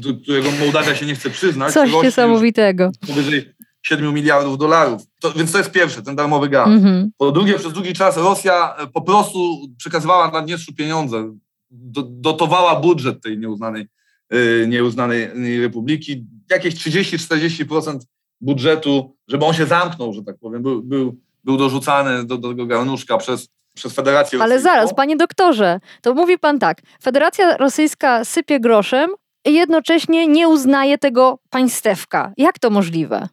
do 0.00 0.14
którego 0.14 0.50
Mołdawia 0.50 0.94
się 0.94 1.06
nie 1.06 1.14
chce 1.14 1.30
przyznać. 1.30 1.72
Coś 1.72 1.90
niesamowitego. 2.02 2.90
Powyżej 3.06 3.56
7 3.82 4.14
miliardów 4.14 4.58
dolarów. 4.58 5.02
To, 5.20 5.32
więc 5.32 5.52
to 5.52 5.58
jest 5.58 5.70
pierwsze, 5.70 6.02
ten 6.02 6.16
darmowy 6.16 6.48
gaz. 6.48 6.68
Mhm. 6.68 7.10
Po 7.18 7.32
drugie, 7.32 7.54
przez 7.54 7.72
długi 7.72 7.92
czas 7.92 8.16
Rosja 8.16 8.76
po 8.92 9.02
prostu 9.02 9.58
przekazywała 9.78 10.30
Naddniestrzu 10.30 10.74
pieniądze, 10.74 11.36
do, 11.70 12.02
dotowała 12.02 12.80
budżet 12.80 13.22
tej 13.22 13.38
nieuznanej, 13.38 13.86
yy, 14.30 14.66
nieuznanej 14.68 15.60
republiki. 15.60 16.26
Jakieś 16.50 16.74
30-40% 16.74 17.98
budżetu, 18.40 19.16
żeby 19.28 19.44
on 19.44 19.54
się 19.54 19.66
zamknął, 19.66 20.12
że 20.12 20.22
tak 20.22 20.38
powiem, 20.38 20.62
był, 20.62 20.82
był, 20.82 21.16
był 21.44 21.56
dorzucany 21.56 22.24
do, 22.24 22.38
do 22.38 22.48
tego 22.48 22.66
garnuszka 22.66 23.18
przez, 23.18 23.48
przez 23.76 23.92
Federację 23.92 24.38
Ale 24.42 24.54
Rosyjską. 24.54 24.74
zaraz, 24.74 24.94
panie 24.94 25.16
doktorze, 25.16 25.80
to 26.02 26.14
mówi 26.14 26.38
pan 26.38 26.58
tak, 26.58 26.82
Federacja 27.02 27.56
Rosyjska 27.56 28.24
sypie 28.24 28.60
groszem 28.60 29.10
i 29.46 29.54
jednocześnie 29.54 30.26
nie 30.26 30.48
uznaje 30.48 30.98
tego 30.98 31.38
państewka. 31.50 32.32
Jak 32.36 32.58
to 32.58 32.70
możliwe? 32.70 33.28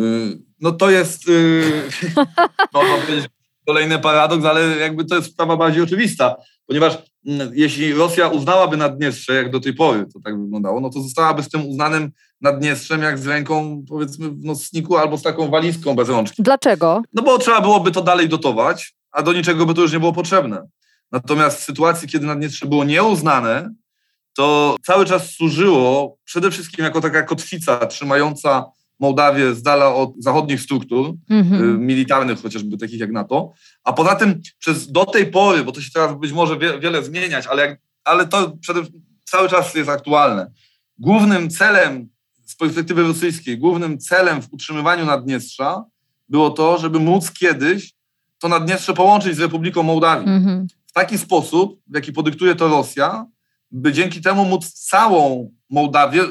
Y, 0.00 0.38
no 0.60 0.72
to 0.72 0.90
jest, 0.90 1.28
y, 1.28 1.62
można 2.74 2.96
powiedzieć, 2.96 3.26
kolejny 3.66 3.98
paradoks, 3.98 4.44
ale 4.44 4.76
jakby 4.76 5.04
to 5.04 5.16
jest 5.16 5.32
sprawa 5.32 5.56
bardziej 5.56 5.82
oczywista, 5.82 6.36
ponieważ 6.66 6.98
mm, 7.26 7.50
jeśli 7.54 7.92
Rosja 7.92 8.28
uznałaby 8.28 8.76
Naddniestrze, 8.76 9.34
jak 9.34 9.50
do 9.50 9.60
tej 9.60 9.74
pory 9.74 10.06
to 10.14 10.20
tak 10.24 10.40
wyglądało, 10.40 10.80
no 10.80 10.90
to 10.90 11.00
zostałaby 11.00 11.42
z 11.42 11.48
tym 11.48 11.66
uznanym 11.66 12.10
Naddniestrzem 12.40 13.02
jak 13.02 13.18
z 13.18 13.26
ręką, 13.26 13.84
powiedzmy, 13.88 14.30
w 14.30 14.44
nocniku 14.44 14.96
albo 14.96 15.18
z 15.18 15.22
taką 15.22 15.50
walizką 15.50 15.94
bez 15.94 16.08
rączki. 16.08 16.42
Dlaczego? 16.42 17.02
No 17.12 17.22
bo 17.22 17.38
trzeba 17.38 17.60
byłoby 17.60 17.90
to 17.90 18.02
dalej 18.02 18.28
dotować, 18.28 18.94
a 19.14 19.22
do 19.22 19.32
niczego 19.32 19.66
by 19.66 19.74
to 19.74 19.82
już 19.82 19.92
nie 19.92 20.00
było 20.00 20.12
potrzebne. 20.12 20.66
Natomiast 21.12 21.60
w 21.60 21.64
sytuacji, 21.64 22.08
kiedy 22.08 22.26
Naddniestrze 22.26 22.66
było 22.66 22.84
nieuznane, 22.84 23.74
to 24.36 24.76
cały 24.86 25.06
czas 25.06 25.30
służyło 25.30 26.18
przede 26.24 26.50
wszystkim 26.50 26.84
jako 26.84 27.00
taka 27.00 27.22
kotwica 27.22 27.86
trzymająca 27.86 28.64
Mołdawię 29.00 29.54
z 29.54 29.62
dala 29.62 29.94
od 29.94 30.12
zachodnich 30.18 30.60
struktur 30.60 31.14
mhm. 31.30 31.74
Y, 31.74 31.78
militarnych, 31.78 32.42
chociażby 32.42 32.78
takich 32.78 33.00
jak 33.00 33.12
NATO. 33.12 33.52
A 33.84 33.92
poza 33.92 34.14
tym 34.14 34.40
przez 34.58 34.92
do 34.92 35.06
tej 35.06 35.26
pory, 35.26 35.64
bo 35.64 35.72
to 35.72 35.80
się 35.80 35.90
teraz 35.90 36.18
być 36.18 36.32
może 36.32 36.58
wie, 36.58 36.80
wiele 36.80 37.04
zmieniać, 37.04 37.46
ale, 37.46 37.62
jak, 37.62 37.80
ale 38.04 38.26
to 38.26 38.56
przede, 38.60 38.82
cały 39.24 39.48
czas 39.48 39.74
jest 39.74 39.90
aktualne. 39.90 40.50
Głównym 40.98 41.50
celem 41.50 42.08
z 42.44 42.56
perspektywy 42.56 43.02
rosyjskiej, 43.02 43.58
głównym 43.58 43.98
celem 43.98 44.42
w 44.42 44.52
utrzymywaniu 44.52 45.04
Naddniestrza 45.04 45.84
było 46.28 46.50
to, 46.50 46.78
żeby 46.78 47.00
móc 47.00 47.30
kiedyś 47.30 47.94
to 48.38 48.48
Naddniestrze 48.48 48.94
połączyć 48.94 49.36
z 49.36 49.40
Republiką 49.40 49.82
Mołdawii. 49.82 50.28
Mhm. 50.28 50.66
W 50.86 50.92
taki 50.92 51.18
sposób, 51.18 51.80
w 51.86 51.94
jaki 51.94 52.12
podyktuje 52.12 52.54
to 52.54 52.68
Rosja, 52.68 53.26
by 53.70 53.92
dzięki 53.92 54.20
temu 54.20 54.44
móc 54.44 54.72
całą 54.72 55.50
Mołdawię 55.70 56.22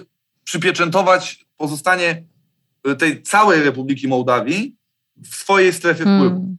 przypieczętować 0.44 1.46
pozostanie 1.58 2.24
tej 2.98 3.22
całej 3.22 3.64
Republiki 3.64 4.08
Mołdawii 4.08 4.76
w 5.16 5.36
swojej 5.36 5.74
strefie 5.74 6.04
hmm. 6.04 6.20
wpływu. 6.20 6.56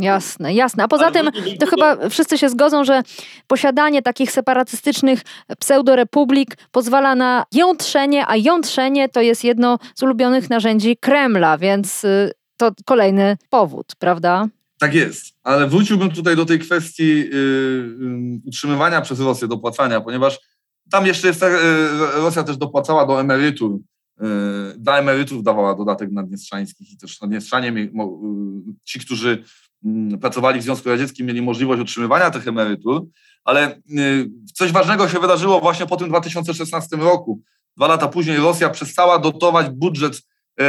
Jasne, 0.00 0.54
jasne. 0.54 0.84
A 0.84 0.88
poza 0.88 1.10
tym 1.10 1.30
to 1.60 1.66
chyba 1.66 2.08
wszyscy 2.08 2.38
się 2.38 2.48
zgodzą, 2.48 2.84
że 2.84 3.02
posiadanie 3.46 4.02
takich 4.02 4.32
separatystycznych 4.32 5.20
pseudorepublik 5.58 6.56
pozwala 6.70 7.14
na 7.14 7.44
jątrzenie, 7.52 8.24
a 8.28 8.36
jątrzenie 8.36 9.08
to 9.08 9.20
jest 9.20 9.44
jedno 9.44 9.78
z 9.94 10.02
ulubionych 10.02 10.50
narzędzi 10.50 10.96
Kremla, 10.96 11.58
więc 11.58 12.04
y, 12.04 12.30
to 12.56 12.70
kolejny 12.84 13.36
powód, 13.50 13.92
prawda? 13.98 14.46
Tak 14.84 14.94
jest, 14.94 15.34
ale 15.42 15.68
wróciłbym 15.68 16.10
tutaj 16.10 16.36
do 16.36 16.46
tej 16.46 16.58
kwestii 16.58 17.08
yy, 17.08 17.26
yy, 18.00 18.40
utrzymywania 18.46 19.00
przez 19.00 19.20
Rosję 19.20 19.48
dopłacania, 19.48 20.00
ponieważ 20.00 20.38
tam 20.90 21.06
jeszcze 21.06 21.28
jest, 21.28 21.42
yy, 21.42 21.48
Rosja 22.16 22.42
też 22.42 22.56
dopłacała 22.56 23.06
do 23.06 23.20
emerytur 23.20 23.78
Y, 24.22 24.78
dla 24.78 24.98
emerytów 24.98 25.42
dawała 25.42 25.74
dodatek 25.74 26.12
naddniestrzańskich 26.12 26.92
i 26.92 26.96
też 26.96 27.20
naddniestrzanie, 27.20 27.68
y, 27.68 27.90
ci, 28.84 29.00
którzy 29.00 29.44
mm, 29.84 30.18
pracowali 30.18 30.60
w 30.60 30.62
Związku 30.62 30.88
Radzieckim, 30.88 31.26
mieli 31.26 31.42
możliwość 31.42 31.82
otrzymywania 31.82 32.30
tych 32.30 32.48
emerytur, 32.48 33.06
ale 33.44 33.76
y, 33.76 34.30
coś 34.54 34.72
ważnego 34.72 35.08
się 35.08 35.18
wydarzyło 35.18 35.60
właśnie 35.60 35.86
po 35.86 35.96
tym 35.96 36.08
2016 36.08 36.96
roku. 36.96 37.40
Dwa 37.76 37.86
lata 37.86 38.08
później 38.08 38.36
Rosja 38.36 38.70
przestała 38.70 39.18
dotować 39.18 39.70
budżet 39.70 40.22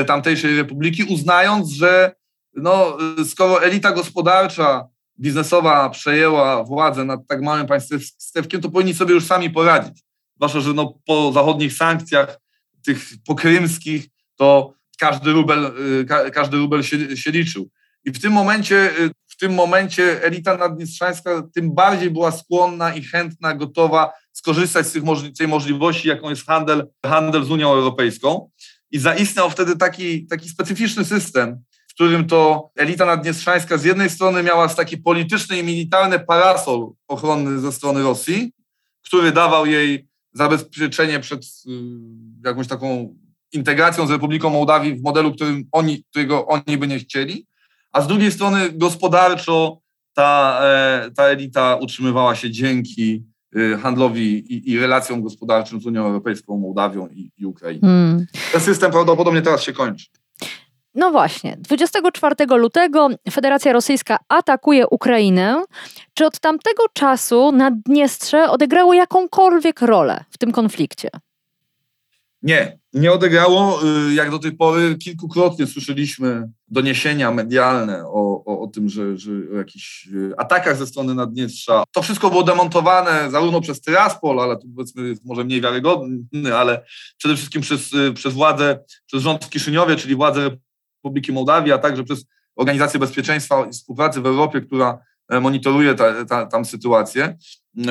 tamtejszej 0.07 0.57
republiki, 0.57 1.03
uznając, 1.03 1.69
że 1.69 2.15
no, 2.55 2.97
skoro 3.25 3.63
elita 3.63 3.91
gospodarcza, 3.91 4.87
biznesowa 5.19 5.89
przejęła 5.89 6.63
władzę 6.63 7.05
nad 7.05 7.27
tak 7.27 7.41
małym 7.41 7.67
państewkiem, 7.67 8.61
to 8.61 8.69
powinni 8.69 8.93
sobie 8.93 9.13
już 9.13 9.25
sami 9.25 9.49
poradzić. 9.49 10.03
Zwłaszcza, 10.35 10.59
że 10.59 10.73
no, 10.73 10.99
po 11.05 11.31
zachodnich 11.31 11.73
sankcjach 11.73 12.39
tych 12.85 12.99
pokrymskich, 13.25 14.07
to 14.35 14.73
każdy 14.99 15.31
rubel, 15.31 15.71
y, 16.27 16.31
każdy 16.31 16.57
rubel 16.57 16.83
się, 16.83 17.17
się 17.17 17.31
liczył. 17.31 17.69
I 18.05 18.11
w 18.11 18.21
tym 18.21 18.33
momencie, 18.33 18.99
y, 18.99 19.11
w 19.27 19.37
tym 19.37 19.53
momencie 19.53 20.23
elita 20.23 20.57
naddniestrzańska 20.57 21.43
tym 21.53 21.75
bardziej 21.75 22.11
była 22.11 22.31
skłonna 22.31 22.95
i 22.95 23.03
chętna, 23.03 23.53
gotowa 23.53 24.11
skorzystać 24.31 24.87
z 24.87 24.91
tych 24.91 25.03
tej 25.37 25.47
możliwości, 25.47 26.07
jaką 26.07 26.29
jest 26.29 26.45
handel, 26.45 26.87
handel 27.05 27.43
z 27.43 27.51
Unią 27.51 27.71
Europejską. 27.71 28.49
I 28.91 28.99
zaistniał 28.99 29.49
wtedy 29.49 29.75
taki, 29.75 30.27
taki 30.27 30.49
specyficzny 30.49 31.05
system, 31.05 31.63
w 31.95 31.97
którym 31.97 32.27
to 32.27 32.69
elita 32.75 33.05
naddniestrzańska 33.05 33.77
z 33.77 33.83
jednej 33.83 34.09
strony 34.09 34.43
miała 34.43 34.67
taki 34.67 34.97
polityczny 34.97 35.59
i 35.59 35.63
militarny 35.63 36.19
parasol 36.19 36.91
ochronny 37.07 37.59
ze 37.59 37.71
strony 37.71 38.03
Rosji, 38.03 38.51
który 39.05 39.31
dawał 39.31 39.65
jej 39.65 40.07
zabezpieczenie 40.33 41.19
przed 41.19 41.43
y, 41.43 41.69
jakąś 42.45 42.67
taką 42.67 43.15
integracją 43.51 44.07
z 44.07 44.11
Republiką 44.11 44.49
Mołdawii 44.49 44.95
w 44.95 45.03
modelu, 45.03 45.31
którym 45.31 45.65
oni, 45.71 46.03
którego 46.03 46.47
oni 46.47 46.77
by 46.77 46.87
nie 46.87 46.99
chcieli, 46.99 47.47
a 47.91 48.01
z 48.01 48.07
drugiej 48.07 48.31
strony 48.31 48.71
gospodarczo 48.71 49.79
ta, 50.13 50.59
e, 50.63 51.11
ta 51.11 51.23
elita 51.23 51.75
utrzymywała 51.75 52.35
się 52.35 52.51
dzięki 52.51 53.23
y, 53.57 53.77
handlowi 53.77 54.53
i, 54.53 54.71
i 54.71 54.79
relacjom 54.79 55.21
gospodarczym 55.21 55.81
z 55.81 55.85
Unią 55.85 56.05
Europejską, 56.05 56.57
Mołdawią 56.57 57.07
i, 57.07 57.31
i 57.37 57.45
Ukrainą. 57.45 57.81
Hmm. 57.81 58.25
Ten 58.51 58.61
system 58.61 58.91
prawdopodobnie 58.91 59.41
teraz 59.41 59.63
się 59.63 59.73
kończy. 59.73 60.05
No 60.95 61.11
właśnie, 61.11 61.57
24 61.59 62.35
lutego 62.57 63.09
Federacja 63.31 63.73
Rosyjska 63.73 64.17
atakuje 64.29 64.87
Ukrainę. 64.87 65.63
Czy 66.13 66.25
od 66.25 66.39
tamtego 66.39 66.83
czasu 66.93 67.51
Naddniestrze 67.51 68.49
odegrało 68.49 68.93
jakąkolwiek 68.93 69.81
rolę 69.81 70.23
w 70.29 70.37
tym 70.37 70.51
konflikcie? 70.51 71.09
Nie, 72.41 72.79
nie 72.93 73.11
odegrało. 73.11 73.79
Y, 74.09 74.13
jak 74.13 74.31
do 74.31 74.39
tej 74.39 74.51
pory 74.51 74.95
kilkukrotnie 74.95 75.67
słyszeliśmy 75.67 76.49
doniesienia 76.67 77.31
medialne 77.31 78.03
o, 78.05 78.43
o, 78.45 78.61
o 78.61 78.67
tym, 78.67 78.89
że, 78.89 79.17
że 79.17 79.31
o 79.53 79.57
jakichś 79.57 80.07
y, 80.07 80.33
atakach 80.37 80.77
ze 80.77 80.87
strony 80.87 81.15
Naddniestrza. 81.15 81.83
To 81.91 82.01
wszystko 82.01 82.29
było 82.29 82.43
demontowane 82.43 83.31
zarówno 83.31 83.61
przez 83.61 83.81
Tyraspol, 83.81 84.39
ale 84.39 84.57
to 84.57 84.63
powiedzmy 84.75 85.07
jest 85.07 85.25
może 85.25 85.43
mniej 85.43 85.61
wiarygodny, 85.61 86.55
ale 86.57 86.85
przede 87.17 87.35
wszystkim 87.35 87.61
przez, 87.61 87.93
y, 87.93 88.13
przez 88.13 88.33
władze, 88.33 88.79
przez 89.05 89.21
rząd 89.21 89.45
w 89.45 89.49
Kiszyniowie, 89.49 89.95
czyli 89.95 90.15
władze 90.15 90.49
Republiki 91.05 91.31
Mołdawii, 91.31 91.71
a 91.71 91.77
także 91.77 92.03
przez 92.03 92.25
Organizację 92.55 92.99
Bezpieczeństwa 92.99 93.65
i 93.65 93.71
Współpracy 93.71 94.21
w 94.21 94.25
Europie, 94.25 94.61
która 94.61 94.99
e, 95.29 95.39
monitoruje 95.39 95.95
ta, 95.95 96.25
ta, 96.25 96.45
tam 96.45 96.65
sytuację. 96.65 97.37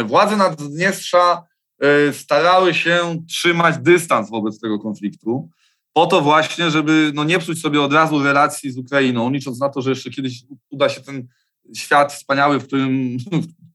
Władze 0.07 0.37
Naddniestrza 0.37 1.43
e, 1.81 2.13
starały 2.13 2.75
się 2.75 3.25
trzymać 3.29 3.79
dystans 3.79 4.31
wobec 4.31 4.61
tego 4.61 4.79
konfliktu, 4.79 5.49
po 5.93 6.07
to 6.07 6.21
właśnie, 6.21 6.71
żeby 6.71 7.13
no, 7.15 7.25
nie 7.25 7.39
psuć 7.39 7.61
sobie 7.61 7.83
od 7.83 7.93
razu 7.93 8.23
relacji 8.23 8.71
z 8.71 8.79
Ukrainą, 8.79 9.31
licząc 9.31 9.61
na 9.61 9.69
to, 9.69 9.83
że 9.83 9.91
jeszcze 9.91 10.11
kiedyś 10.11 10.43
uda 10.71 10.89
się 10.89 11.01
ten 11.01 11.29
świat 11.77 12.13
wspaniały, 12.13 12.61
w 12.61 12.67
którym, 12.67 13.17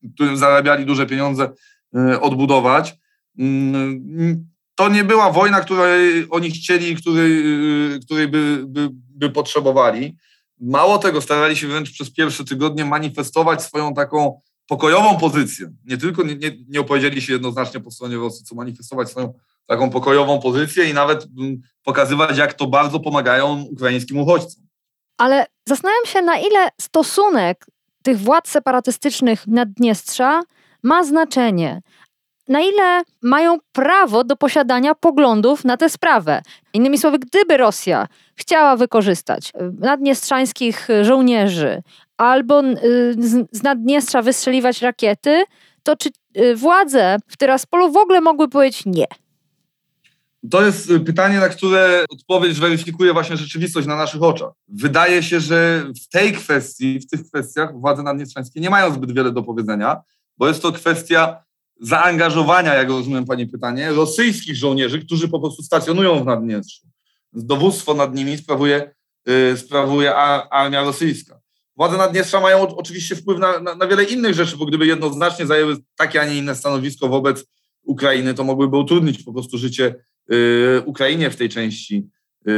w 0.03 0.13
którym 0.13 0.37
zarabiali 0.37 0.85
duże 0.85 1.05
pieniądze, 1.05 1.51
e, 1.95 2.21
odbudować. 2.21 2.97
Mm, 4.79 4.91
to 4.91 4.95
nie 4.95 5.03
była 5.03 5.31
wojna, 5.31 5.61
której 5.61 6.27
oni 6.29 6.51
chcieli, 6.51 6.95
której, 6.95 7.43
której 8.05 8.27
by, 8.27 8.63
by, 8.67 8.89
by 8.91 9.29
potrzebowali. 9.29 10.17
Mało 10.59 10.97
tego, 10.97 11.21
starali 11.21 11.55
się 11.55 11.67
wręcz 11.67 11.91
przez 11.91 12.11
pierwsze 12.11 12.45
tygodnie 12.45 12.85
manifestować 12.85 13.63
swoją 13.63 13.93
taką 13.93 14.39
pokojową 14.67 15.17
pozycję. 15.17 15.71
Nie 15.85 15.97
tylko 15.97 16.23
nie, 16.23 16.35
nie, 16.35 16.51
nie 16.69 16.79
opowiedzieli 16.79 17.21
się 17.21 17.33
jednoznacznie 17.33 17.79
po 17.79 17.91
stronie 17.91 18.15
Rosji, 18.15 18.45
co 18.45 18.55
manifestować 18.55 19.09
swoją 19.09 19.33
taką 19.65 19.89
pokojową 19.89 20.39
pozycję 20.41 20.89
i 20.89 20.93
nawet 20.93 21.27
pokazywać, 21.83 22.37
jak 22.37 22.53
to 22.53 22.67
bardzo 22.67 22.99
pomagają 22.99 23.61
ukraińskim 23.61 24.17
uchodźcom. 24.17 24.63
Ale 25.17 25.45
zastanawiam 25.67 26.05
się, 26.05 26.21
na 26.21 26.37
ile 26.37 26.69
stosunek 26.81 27.65
tych 28.03 28.19
władz 28.19 28.49
separatystycznych 28.49 29.47
Naddniestrza 29.47 30.41
ma 30.83 31.03
znaczenie. 31.03 31.81
Na 32.49 32.61
ile 32.61 33.03
mają 33.21 33.57
prawo 33.71 34.23
do 34.23 34.35
posiadania 34.35 34.95
poglądów 34.95 35.65
na 35.65 35.77
tę 35.77 35.89
sprawę. 35.89 36.41
Innymi 36.73 36.97
słowy, 36.97 37.19
gdyby 37.19 37.57
Rosja 37.57 38.07
chciała 38.35 38.75
wykorzystać 38.75 39.49
y, 39.49 39.51
naddniestrzańskich 39.79 40.87
żołnierzy 41.01 41.83
albo 42.17 42.63
y, 42.63 42.75
z 43.51 43.63
Naddniestrza 43.63 44.21
wystrzeliwać 44.21 44.81
rakiety, 44.81 45.43
to 45.83 45.95
czy 45.95 46.09
y, 46.37 46.55
władze 46.55 47.17
w 47.27 47.37
Tyraspolu 47.37 47.91
w 47.91 47.97
ogóle 47.97 48.21
mogły 48.21 48.49
powiedzieć 48.49 48.85
nie? 48.85 49.05
To 50.51 50.65
jest 50.65 50.91
pytanie, 51.05 51.39
na 51.39 51.49
które 51.49 52.05
odpowiedź 52.09 52.59
weryfikuje 52.59 53.13
właśnie 53.13 53.37
rzeczywistość 53.37 53.87
na 53.87 53.95
naszych 53.95 54.23
oczach. 54.23 54.51
Wydaje 54.67 55.23
się, 55.23 55.39
że 55.39 55.85
w 56.03 56.09
tej 56.09 56.33
kwestii, 56.33 56.99
w 56.99 57.07
tych 57.07 57.23
kwestiach 57.23 57.79
władze 57.79 58.03
naddniestrzańskie 58.03 58.59
nie 58.59 58.69
mają 58.69 58.93
zbyt 58.93 59.11
wiele 59.11 59.31
do 59.31 59.43
powiedzenia, 59.43 60.01
bo 60.37 60.47
jest 60.47 60.61
to 60.61 60.71
kwestia 60.71 61.43
zaangażowania, 61.79 62.75
jak 62.75 62.89
rozumiem 62.89 63.25
Pani 63.25 63.47
pytanie, 63.47 63.91
rosyjskich 63.91 64.55
żołnierzy, 64.55 64.99
którzy 64.99 65.27
po 65.27 65.39
prostu 65.39 65.63
stacjonują 65.63 66.23
w 66.23 66.25
Naddniestrzu. 66.25 66.87
Dowództwo 67.33 67.93
nad 67.93 68.15
nimi 68.15 68.37
sprawuje, 68.37 68.91
yy, 69.25 69.57
sprawuje 69.57 70.15
armia 70.49 70.83
rosyjska. 70.83 71.39
Władze 71.77 71.97
Naddniestrza 71.97 72.39
mają 72.39 72.75
oczywiście 72.75 73.15
wpływ 73.15 73.39
na, 73.39 73.59
na, 73.59 73.75
na, 73.75 73.87
wiele 73.87 74.03
innych 74.03 74.33
rzeczy, 74.33 74.57
bo 74.57 74.65
gdyby 74.65 74.85
jednoznacznie 74.85 75.45
zajęły 75.45 75.77
takie, 75.95 76.21
a 76.21 76.25
nie 76.25 76.37
inne 76.37 76.55
stanowisko 76.55 77.07
wobec 77.07 77.45
Ukrainy, 77.83 78.33
to 78.33 78.43
mogłyby 78.43 78.77
utrudnić 78.77 79.23
po 79.23 79.33
prostu 79.33 79.57
życie 79.57 79.95
yy, 80.29 80.83
Ukrainie 80.85 81.29
w 81.29 81.35
tej 81.35 81.49
części, 81.49 81.95
yy, 82.45 82.53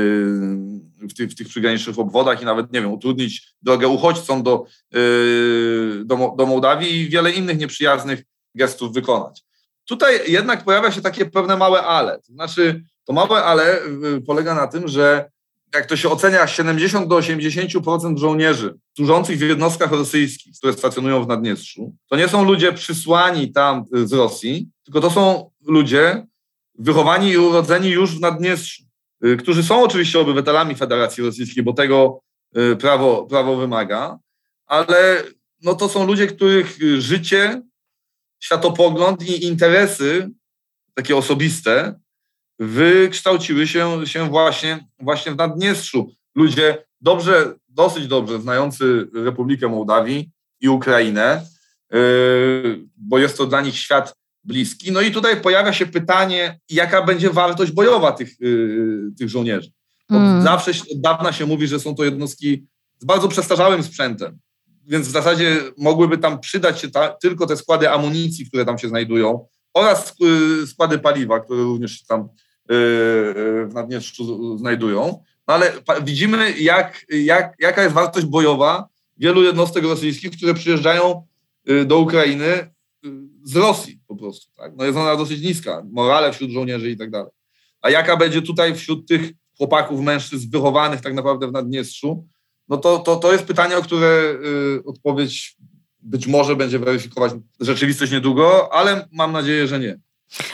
w, 1.09 1.13
tych, 1.17 1.31
w 1.31 1.35
tych 1.35 1.47
przygranicznych 1.47 1.99
obwodach 1.99 2.41
i 2.41 2.45
nawet, 2.45 2.73
nie 2.73 2.81
wiem, 2.81 2.91
utrudnić 2.91 3.53
drogę 3.61 3.87
uchodźcom 3.87 4.43
do, 4.43 4.65
yy, 4.93 6.03
do, 6.05 6.33
do 6.37 6.45
Mołdawii 6.45 7.01
i 7.01 7.09
wiele 7.09 7.31
innych 7.31 7.57
nieprzyjaznych 7.57 8.23
gestów 8.55 8.93
wykonać. 8.93 9.43
Tutaj 9.85 10.31
jednak 10.31 10.63
pojawia 10.63 10.91
się 10.91 11.01
takie 11.01 11.25
pewne 11.25 11.57
małe 11.57 11.83
ale. 11.83 12.19
To 12.19 12.33
znaczy, 12.33 12.83
to 13.05 13.13
małe 13.13 13.43
ale 13.43 13.85
y, 13.85 14.21
polega 14.21 14.55
na 14.55 14.67
tym, 14.67 14.87
że 14.87 15.31
jak 15.73 15.85
to 15.85 15.97
się 15.97 16.09
ocenia, 16.09 16.47
70 16.47 17.07
do 17.07 17.15
80% 17.15 18.17
żołnierzy 18.17 18.75
służących 18.95 19.37
w 19.37 19.41
jednostkach 19.41 19.91
rosyjskich, 19.91 20.57
które 20.57 20.73
stacjonują 20.73 21.23
w 21.23 21.27
Naddniestrzu, 21.27 21.95
to 22.09 22.15
nie 22.15 22.27
są 22.27 22.43
ludzie 22.43 22.73
przysłani 22.73 23.51
tam 23.51 23.85
y, 23.95 24.07
z 24.07 24.13
Rosji, 24.13 24.69
tylko 24.83 25.01
to 25.01 25.09
są 25.09 25.51
ludzie 25.67 26.27
wychowani 26.79 27.29
i 27.29 27.37
urodzeni 27.37 27.89
już 27.89 28.17
w 28.17 28.21
Naddniestrzu, 28.21 28.83
y, 29.25 29.37
którzy 29.37 29.63
są 29.63 29.83
oczywiście 29.83 30.19
obywatelami 30.19 30.75
Federacji 30.75 31.23
Rosyjskiej, 31.23 31.63
bo 31.63 31.73
tego 31.73 32.21
prawo, 32.79 33.25
prawo 33.25 33.55
wymaga, 33.55 34.19
ale 34.65 35.23
no 35.61 35.75
to 35.75 35.89
są 35.89 36.05
ludzie, 36.05 36.27
których 36.27 36.77
życie 36.97 37.61
światopogląd 38.43 39.29
i 39.29 39.45
interesy 39.45 40.29
takie 40.93 41.15
osobiste 41.15 41.99
wykształciły 42.59 43.67
się, 43.67 44.07
się 44.07 44.29
właśnie, 44.29 44.87
właśnie 44.99 45.31
w 45.31 45.37
Naddniestrzu. 45.37 46.11
Ludzie 46.35 46.85
dobrze, 47.01 47.53
dosyć 47.69 48.07
dobrze 48.07 48.41
znający 48.41 49.07
Republikę 49.13 49.67
Mołdawii 49.67 50.31
i 50.61 50.69
Ukrainę, 50.69 51.45
yy, 51.91 52.87
bo 52.97 53.19
jest 53.19 53.37
to 53.37 53.45
dla 53.45 53.61
nich 53.61 53.75
świat 53.75 54.15
bliski. 54.43 54.91
No 54.91 55.01
i 55.01 55.11
tutaj 55.11 55.41
pojawia 55.41 55.73
się 55.73 55.85
pytanie, 55.85 56.59
jaka 56.69 57.01
będzie 57.01 57.29
wartość 57.29 57.71
bojowa 57.71 58.11
tych, 58.11 58.39
yy, 58.39 59.11
tych 59.17 59.29
żołnierzy. 59.29 59.71
Hmm. 60.09 60.41
Zawsze 60.41 60.71
od 60.71 61.01
dawna 61.01 61.33
się 61.33 61.45
mówi, 61.45 61.67
że 61.67 61.79
są 61.79 61.95
to 61.95 62.03
jednostki 62.03 62.67
z 62.99 63.05
bardzo 63.05 63.27
przestarzałym 63.27 63.83
sprzętem 63.83 64.39
więc 64.87 65.07
w 65.07 65.11
zasadzie 65.11 65.57
mogłyby 65.77 66.17
tam 66.17 66.39
przydać 66.39 66.81
się 66.81 66.91
ta, 66.91 67.09
tylko 67.09 67.47
te 67.47 67.57
składy 67.57 67.89
amunicji, 67.89 68.45
które 68.45 68.65
tam 68.65 68.77
się 68.77 68.87
znajdują 68.87 69.45
oraz 69.73 70.15
y, 70.63 70.67
składy 70.67 70.99
paliwa, 70.99 71.39
które 71.39 71.63
również 71.63 71.99
się 71.99 72.05
tam 72.05 72.21
y, 72.21 72.73
y, 72.73 73.65
w 73.65 73.71
Naddniestrzu 73.73 74.57
znajdują. 74.57 75.23
No 75.47 75.53
ale 75.53 75.73
widzimy, 76.03 76.51
jak, 76.59 77.05
jak, 77.09 77.55
jaka 77.59 77.83
jest 77.83 77.95
wartość 77.95 78.25
bojowa 78.25 78.87
wielu 79.17 79.43
jednostek 79.43 79.83
rosyjskich, 79.83 80.31
które 80.31 80.53
przyjeżdżają 80.53 81.27
do 81.85 81.99
Ukrainy 81.99 82.71
z 83.43 83.55
Rosji 83.55 83.99
po 84.07 84.15
prostu. 84.15 84.51
Tak? 84.57 84.71
No 84.75 84.85
jest 84.85 84.97
ona 84.97 85.15
dosyć 85.15 85.41
niska, 85.41 85.83
morale 85.91 86.33
wśród 86.33 86.51
żołnierzy 86.51 86.91
i 86.91 86.97
tak 86.97 87.09
dalej. 87.09 87.31
A 87.81 87.89
jaka 87.89 88.17
będzie 88.17 88.41
tutaj 88.41 88.75
wśród 88.75 89.07
tych 89.07 89.31
chłopaków, 89.57 90.01
mężczyzn 90.01 90.49
wychowanych 90.49 91.01
tak 91.01 91.13
naprawdę 91.13 91.47
w 91.47 91.51
Naddniestrzu, 91.51 92.27
no 92.71 92.77
to, 92.77 92.99
to, 92.99 93.15
to 93.15 93.31
jest 93.31 93.43
pytanie, 93.43 93.77
o 93.77 93.81
które 93.81 94.07
y, 94.77 94.83
odpowiedź 94.85 95.55
być 96.01 96.27
może 96.27 96.55
będzie 96.55 96.79
weryfikować 96.79 97.31
rzeczywistość 97.59 98.11
niedługo, 98.11 98.73
ale 98.73 99.07
mam 99.11 99.31
nadzieję, 99.31 99.67
że 99.67 99.79
nie. 99.79 99.99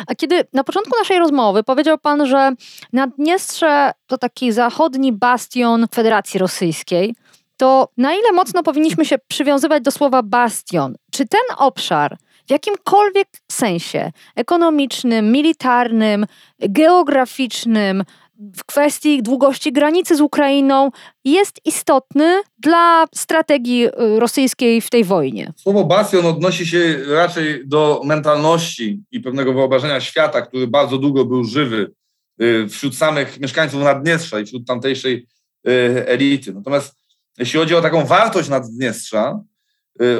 A 0.07 0.15
kiedy 0.15 0.43
na 0.53 0.63
początku 0.63 0.97
naszej 0.99 1.19
rozmowy 1.19 1.63
powiedział 1.63 1.97
Pan, 1.97 2.27
że 2.27 2.51
Naddniestrze 2.93 3.91
to 4.07 4.17
taki 4.17 4.51
zachodni 4.51 5.13
bastion 5.13 5.87
Federacji 5.95 6.39
Rosyjskiej, 6.39 7.15
to 7.57 7.89
na 7.97 8.13
ile 8.13 8.31
mocno 8.31 8.63
powinniśmy 8.63 9.05
się 9.05 9.15
przywiązywać 9.27 9.83
do 9.83 9.91
słowa 9.91 10.23
bastion? 10.23 10.95
Czy 11.11 11.27
ten 11.27 11.41
obszar 11.57 12.17
w 12.47 12.51
jakimkolwiek 12.51 13.27
sensie 13.51 14.11
ekonomicznym, 14.35 15.31
militarnym, 15.31 16.25
geograficznym, 16.59 18.03
w 18.55 18.63
kwestii 18.65 19.23
długości 19.23 19.71
granicy 19.71 20.15
z 20.15 20.21
Ukrainą 20.21 20.89
jest 21.25 21.59
istotny 21.65 22.41
dla 22.57 23.05
strategii 23.15 23.85
y, 23.85 23.91
rosyjskiej 24.19 24.81
w 24.81 24.89
tej 24.89 25.03
wojnie. 25.03 25.53
Słowo 25.55 25.83
bastion 25.83 26.25
odnosi 26.25 26.67
się 26.67 26.97
raczej 27.07 27.67
do 27.67 28.01
mentalności 28.05 29.03
i 29.11 29.19
pewnego 29.19 29.53
wyobrażenia 29.53 30.01
świata, 30.01 30.41
który 30.41 30.67
bardzo 30.67 30.97
długo 30.97 31.25
był 31.25 31.43
żywy 31.43 31.91
y, 32.41 32.67
wśród 32.69 32.95
samych 32.95 33.39
mieszkańców 33.39 33.83
Naddniestrza 33.83 34.39
i 34.39 34.45
wśród 34.45 34.67
tamtejszej 34.67 35.27
y, 35.67 35.71
elity. 36.07 36.53
Natomiast 36.53 36.95
jeśli 37.37 37.59
chodzi 37.59 37.75
o 37.75 37.81
taką 37.81 38.05
wartość 38.05 38.49
Naddniestrza, 38.49 39.39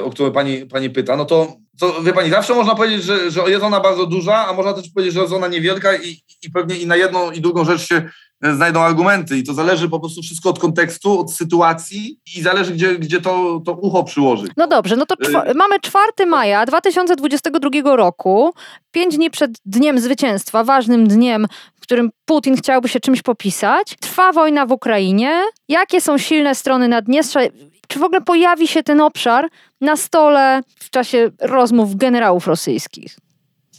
o 0.04 0.10
którą 0.10 0.32
pani, 0.32 0.66
pani 0.66 0.90
pyta, 0.90 1.18
no 1.18 1.26
to, 1.26 1.54
to 1.80 2.04
wie 2.04 2.14
pani, 2.14 2.30
zawsze 2.30 2.54
można 2.54 2.76
powiedzieć, 2.76 3.04
że, 3.04 3.32
że 3.32 3.42
jest 3.48 3.64
ona 3.64 3.80
bardzo 3.80 4.06
duża, 4.06 4.48
a 4.48 4.54
można 4.54 4.74
też 4.74 4.90
powiedzieć, 4.90 5.14
że 5.14 5.22
jest 5.22 5.34
ona 5.34 5.48
niewielka 5.48 5.96
i, 5.96 6.22
i 6.44 6.52
pewnie 6.52 6.78
i 6.78 6.88
na 6.88 6.96
jedną 6.96 7.32
i 7.32 7.42
drugą 7.42 7.66
rzecz 7.66 7.82
się 7.82 8.10
e, 8.44 8.56
znajdą 8.56 8.82
argumenty 8.82 9.38
i 9.38 9.44
to 9.44 9.54
zależy 9.54 9.90
po 9.90 10.00
prostu 10.00 10.22
wszystko 10.22 10.50
od 10.50 10.60
kontekstu, 10.60 11.20
od 11.20 11.34
sytuacji 11.34 12.20
i 12.36 12.42
zależy, 12.42 12.74
gdzie, 12.74 12.96
gdzie 12.96 13.22
to, 13.22 13.62
to 13.66 13.74
ucho 13.74 14.04
przyłoży. 14.04 14.48
No 14.58 14.68
dobrze, 14.68 14.96
no 14.96 15.06
to 15.06 15.16
y 15.50 15.54
mamy 15.54 15.80
4 15.82 16.26
maja 16.28 16.66
2022 16.66 17.96
roku, 17.96 18.54
pięć 18.92 19.16
dni 19.16 19.30
przed 19.30 19.52
Dniem 19.66 20.00
Zwycięstwa, 20.00 20.64
ważnym 20.64 21.08
dniem, 21.08 21.48
w 21.76 21.82
którym 21.82 22.10
Putin 22.26 22.58
chciałby 22.58 22.90
się 22.90 23.00
czymś 23.00 23.22
popisać. 23.22 23.96
Trwa 24.00 24.32
wojna 24.32 24.66
w 24.66 24.72
Ukrainie. 24.72 25.44
Jakie 25.70 26.02
są 26.02 26.18
silne 26.18 26.56
strony 26.56 26.88
Naddniestrza? 26.88 27.40
Czy 27.88 28.00
w 28.00 28.04
ogóle 28.04 28.22
pojawi 28.22 28.68
się 28.68 28.84
ten 28.84 29.02
obszar 29.02 29.50
na 29.82 29.98
stole 29.98 30.62
w 30.80 30.90
czasie 30.90 31.32
rozmów 31.42 31.96
generałów 31.96 32.48
rosyjskich? 32.48 33.18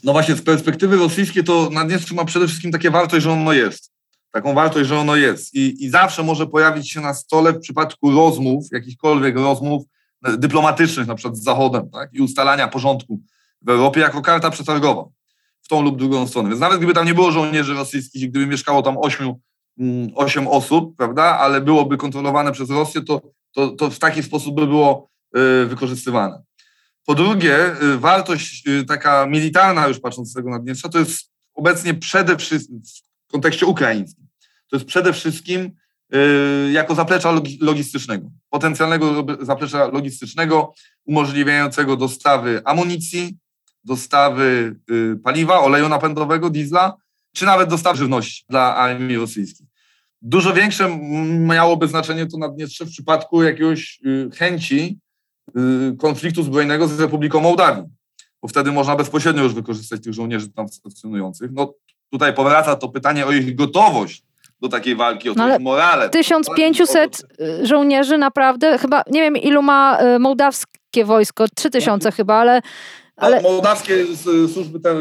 no 0.05 0.13
właśnie 0.13 0.35
z 0.35 0.43
perspektywy 0.43 0.97
rosyjskiej 0.97 1.45
to 1.45 1.69
Naddniestrze 1.73 2.15
ma 2.15 2.25
przede 2.25 2.47
wszystkim 2.47 2.73
takie 2.73 2.91
wartość, 2.91 3.25
że 3.25 3.33
ono 3.33 3.53
jest. 3.53 3.93
Taką 4.33 4.55
wartość, 4.55 4.89
że 4.89 4.99
ono 4.99 5.17
jest. 5.17 5.55
I, 5.55 5.85
I 5.85 5.91
zawsze 5.91 6.23
może 6.23 6.47
pojawić 6.47 6.91
się 6.91 7.01
na 7.01 7.15
stole 7.15 7.53
w 7.53 7.59
przypadku 7.61 8.11
rozmów, 8.11 8.67
jakichkolwiek 8.73 9.37
rozmów 9.37 9.85
dyplomatycznych, 10.23 11.07
na 11.07 11.15
przykład 11.15 11.37
z 11.37 11.43
Zachodem, 11.43 11.91
tak? 11.91 12.15
i 12.15 12.21
ustalania 12.21 12.69
porządku 12.69 13.21
w 13.63 13.69
Europie 13.69 14.01
jako 14.01 14.23
karta 14.23 14.51
przetargowa 14.51 15.05
w 15.63 15.69
tą 15.69 15.83
lub 15.83 15.99
drugą 15.99 16.27
stronę. 16.27 16.49
Więc 16.49 16.61
nawet 16.61 16.79
gdyby 16.79 16.95
tam 16.95 17.07
nie 17.07 17.15
było 17.15 17.33
żołnierzy 17.33 17.75
rosyjskich 17.75 18.23
i 18.23 18.31
gdyby 18.31 18.47
mieszkało 18.47 18.83
tam 18.83 18.99
ośmiu, 18.99 19.41
mm, 19.79 20.11
osiem 20.15 20.49
osób, 20.49 20.97
prawda, 20.97 21.23
ale 21.23 21.61
byłoby 21.61 21.97
kontrolowane 21.97 22.53
przez 22.53 22.71
Rosję, 22.71 23.01
to, 23.03 23.21
to, 23.53 23.69
to 23.69 23.91
w 23.91 23.99
taki 23.99 24.23
sposób 24.23 24.55
by 24.55 24.67
było 24.67 25.11
y, 25.37 25.67
wykorzystywane. 25.67 26.43
Po 27.07 27.15
drugie, 27.15 27.83
y, 27.83 27.99
wartość 27.99 28.69
y, 28.69 28.85
taka 28.85 29.27
militarna, 29.27 29.89
już 29.89 30.01
patrząc 30.01 30.31
z 30.31 30.35
tego 30.35 30.51
Naddniestrza, 30.51 30.89
to 30.89 30.99
jest 30.99 31.31
obecnie 31.55 31.95
przede 31.95 32.37
wszystkim 32.37 32.83
w 33.29 33.33
kontekście 33.33 33.67
ukraińskim. 33.67 34.27
To 34.71 34.77
jest 34.77 34.87
przede 34.87 35.13
wszystkim 35.13 35.71
jako 36.73 36.95
zaplecza 36.95 37.33
logistycznego, 37.61 38.31
potencjalnego 38.51 39.27
zaplecza 39.41 39.87
logistycznego 39.87 40.73
umożliwiającego 41.05 41.97
dostawy 41.97 42.63
amunicji, 42.65 43.37
dostawy 43.85 44.77
paliwa, 45.25 45.61
oleju 45.61 45.89
napędowego, 45.89 46.51
diesla, 46.51 46.97
czy 47.35 47.47
nawet 47.47 47.71
dostawy 47.71 47.99
żywności 47.99 48.45
dla 48.49 48.77
armii 48.77 49.17
rosyjskiej. 49.17 49.68
Dużo 50.23 50.55
większe 50.55 50.99
miałoby 51.29 51.89
znaczenie 51.89 52.27
to 52.27 52.39
Naddniestrze 52.39 52.85
w 52.85 52.91
przypadku 52.91 53.43
jakiegoś 53.43 54.01
chęci 54.37 54.99
Y, 55.57 55.97
konfliktu 55.97 56.43
zbrojnego 56.43 56.89
z 56.89 57.01
Republiką 57.01 57.41
Mołdawii, 57.41 57.85
bo 58.43 58.49
wtedy 58.49 58.73
można 58.73 58.97
bezpośrednio 58.97 59.43
już 59.43 59.55
wykorzystać 59.55 60.03
tych 60.03 60.15
żołnierzy 60.15 60.53
tam 60.53 60.69
stacjonujących. 60.69 61.51
No 61.53 61.75
tutaj 62.11 62.35
powraca 62.35 62.77
to 62.77 62.89
pytanie 62.89 63.27
o 63.27 63.33
ich 63.33 63.55
gotowość 63.55 64.23
do 64.61 64.69
takiej 64.69 64.97
walki, 64.97 65.31
o 65.31 65.35
No 65.37 65.55
ich 65.55 65.61
morale. 65.61 66.09
1500 66.09 67.23
żołnierzy 67.63 68.19
naprawdę, 68.19 68.79
chyba 68.79 69.03
nie 69.11 69.21
wiem 69.21 69.37
ilu 69.37 69.63
ma 69.63 69.99
y, 70.03 70.19
mołdawskie 70.19 71.05
wojsko, 71.05 71.45
3000 71.55 72.13
chyba, 72.13 72.35
ale, 72.35 72.63
ale. 73.17 73.43
Mołdawskie 73.43 74.05
służby, 74.53 74.81
te, 74.81 74.95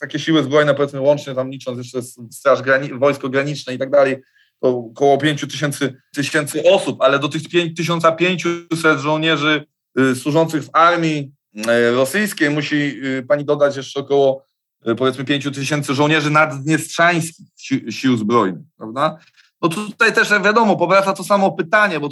takie 0.00 0.18
siły 0.18 0.42
zbrojne, 0.42 0.74
powiedzmy 0.74 1.00
łącznie 1.00 1.34
tam 1.34 1.50
licząc 1.50 1.78
jeszcze 1.78 2.02
straż, 2.30 2.62
grani 2.62 2.88
wojsko 2.98 3.28
graniczne 3.28 3.74
i 3.74 3.78
tak 3.78 3.90
dalej, 3.90 4.16
około 4.60 5.18
5 5.18 5.40
tysięcy, 5.40 6.02
tysięcy 6.14 6.62
osób, 6.72 7.02
ale 7.02 7.18
do 7.18 7.28
tych 7.28 7.42
1500 7.76 9.00
żołnierzy 9.00 9.64
y, 9.98 10.16
służących 10.16 10.64
w 10.64 10.70
armii 10.72 11.32
y, 11.56 11.90
rosyjskiej 11.90 12.50
musi 12.50 12.76
y, 12.76 13.24
pani 13.28 13.44
dodać 13.44 13.76
jeszcze 13.76 14.00
około 14.00 14.50
powiedzmy 14.98 15.24
5 15.24 15.48
tysięcy 15.54 15.94
żołnierzy 15.94 16.30
naddniestrzańskich 16.30 17.46
si 17.56 17.92
sił 17.92 18.16
zbrojnych, 18.16 18.62
prawda? 18.76 19.18
No 19.62 19.68
tutaj 19.68 20.12
też 20.12 20.30
wiadomo, 20.30 20.76
powraca 20.76 21.12
to 21.12 21.24
samo 21.24 21.52
pytanie, 21.52 22.00
bo 22.00 22.08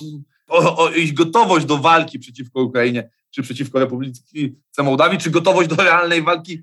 o, 0.49 0.85
o 0.85 0.91
ich 0.91 1.15
gotowość 1.15 1.67
do 1.67 1.79
walki 1.79 2.19
przeciwko 2.19 2.63
Ukrainie, 2.63 3.11
czy 3.31 3.43
przeciwko 3.43 3.79
Republice 3.79 4.23
Mołdawii, 4.79 5.19
czy 5.19 5.31
gotowość 5.31 5.69
do 5.69 5.77
realnej 5.77 6.23
walki, 6.23 6.63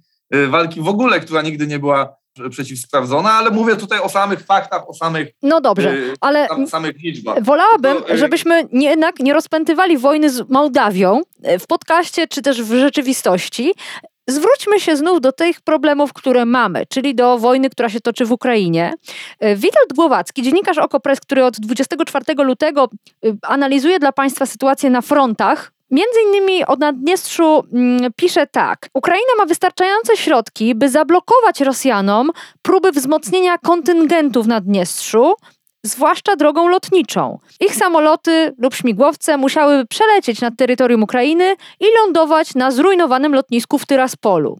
walki 0.49 0.81
w 0.81 0.87
ogóle, 0.87 1.19
która 1.19 1.41
nigdy 1.41 1.67
nie 1.67 1.79
była 1.79 2.15
przeciwsprawdzona, 2.49 3.31
ale 3.31 3.51
mówię 3.51 3.75
tutaj 3.75 3.99
o 3.99 4.09
samych 4.09 4.39
faktach, 4.45 4.89
o 4.89 4.93
samych, 4.93 5.27
no 5.41 5.61
dobrze, 5.61 5.93
y, 5.93 6.13
ale 6.21 6.47
sam, 6.47 6.67
samych 6.67 6.97
liczbach. 6.99 7.43
Wolałabym, 7.43 8.03
To, 8.03 8.13
y, 8.13 8.17
żebyśmy 8.17 8.67
nie, 8.71 8.89
jednak 8.89 9.19
nie 9.19 9.33
rozpętywali 9.33 9.97
wojny 9.97 10.29
z 10.29 10.49
Mołdawią 10.49 11.21
e, 11.43 11.59
w 11.59 11.67
podcaście 11.67 12.27
czy 12.27 12.41
też 12.41 12.63
w 12.63 12.73
rzeczywistości. 12.73 13.73
Zwróćmy 14.27 14.79
się 14.79 14.95
znów 14.95 15.21
do 15.21 15.31
tych 15.31 15.61
problemów, 15.61 16.13
które 16.13 16.45
mamy, 16.45 16.85
czyli 16.89 17.15
do 17.15 17.37
wojny, 17.37 17.69
która 17.69 17.89
się 17.89 17.99
toczy 17.99 18.25
w 18.25 18.31
Ukrainie. 18.31 18.93
E, 19.39 19.55
Witold 19.55 19.93
Głowacki, 19.95 20.41
dziennikarz 20.41 20.77
Okopres, 20.77 21.19
który 21.19 21.45
od 21.45 21.59
24 21.59 22.25
lutego 22.43 22.89
y, 23.25 23.37
analizuje 23.41 23.99
dla 23.99 24.11
Państwa 24.11 24.45
sytuację 24.45 24.89
na 24.89 25.01
frontach, 25.01 25.75
Między 25.91 26.19
innymi 26.27 26.65
o 26.65 26.75
Naddniestrzu 26.75 27.63
mm, 27.73 28.13
pisze 28.15 28.47
tak. 28.47 28.89
Ukraina 28.93 29.35
ma 29.37 29.45
wystarczające 29.45 30.17
środki, 30.17 30.75
by 30.75 30.89
zablokować 30.89 31.61
Rosjanom 31.61 32.31
próby 32.61 32.91
wzmocnienia 32.91 33.57
kontyngentu 33.57 34.43
w 34.43 34.47
Naddniestrzu, 34.47 35.33
zwłaszcza 35.87 36.35
drogą 36.35 36.67
lotniczą. 36.67 37.39
Ich 37.59 37.75
samoloty 37.75 38.55
lub 38.57 38.75
śmigłowce 38.75 39.37
musiałyby 39.37 39.85
przelecieć 39.87 40.41
nad 40.41 40.53
terytorium 40.57 41.03
Ukrainy 41.03 41.55
i 41.79 41.85
lądować 41.99 42.55
na 42.55 42.71
zrujnowanym 42.71 43.33
lotnisku 43.33 43.77
w 43.77 43.85
Tyraspolu. 43.85 44.59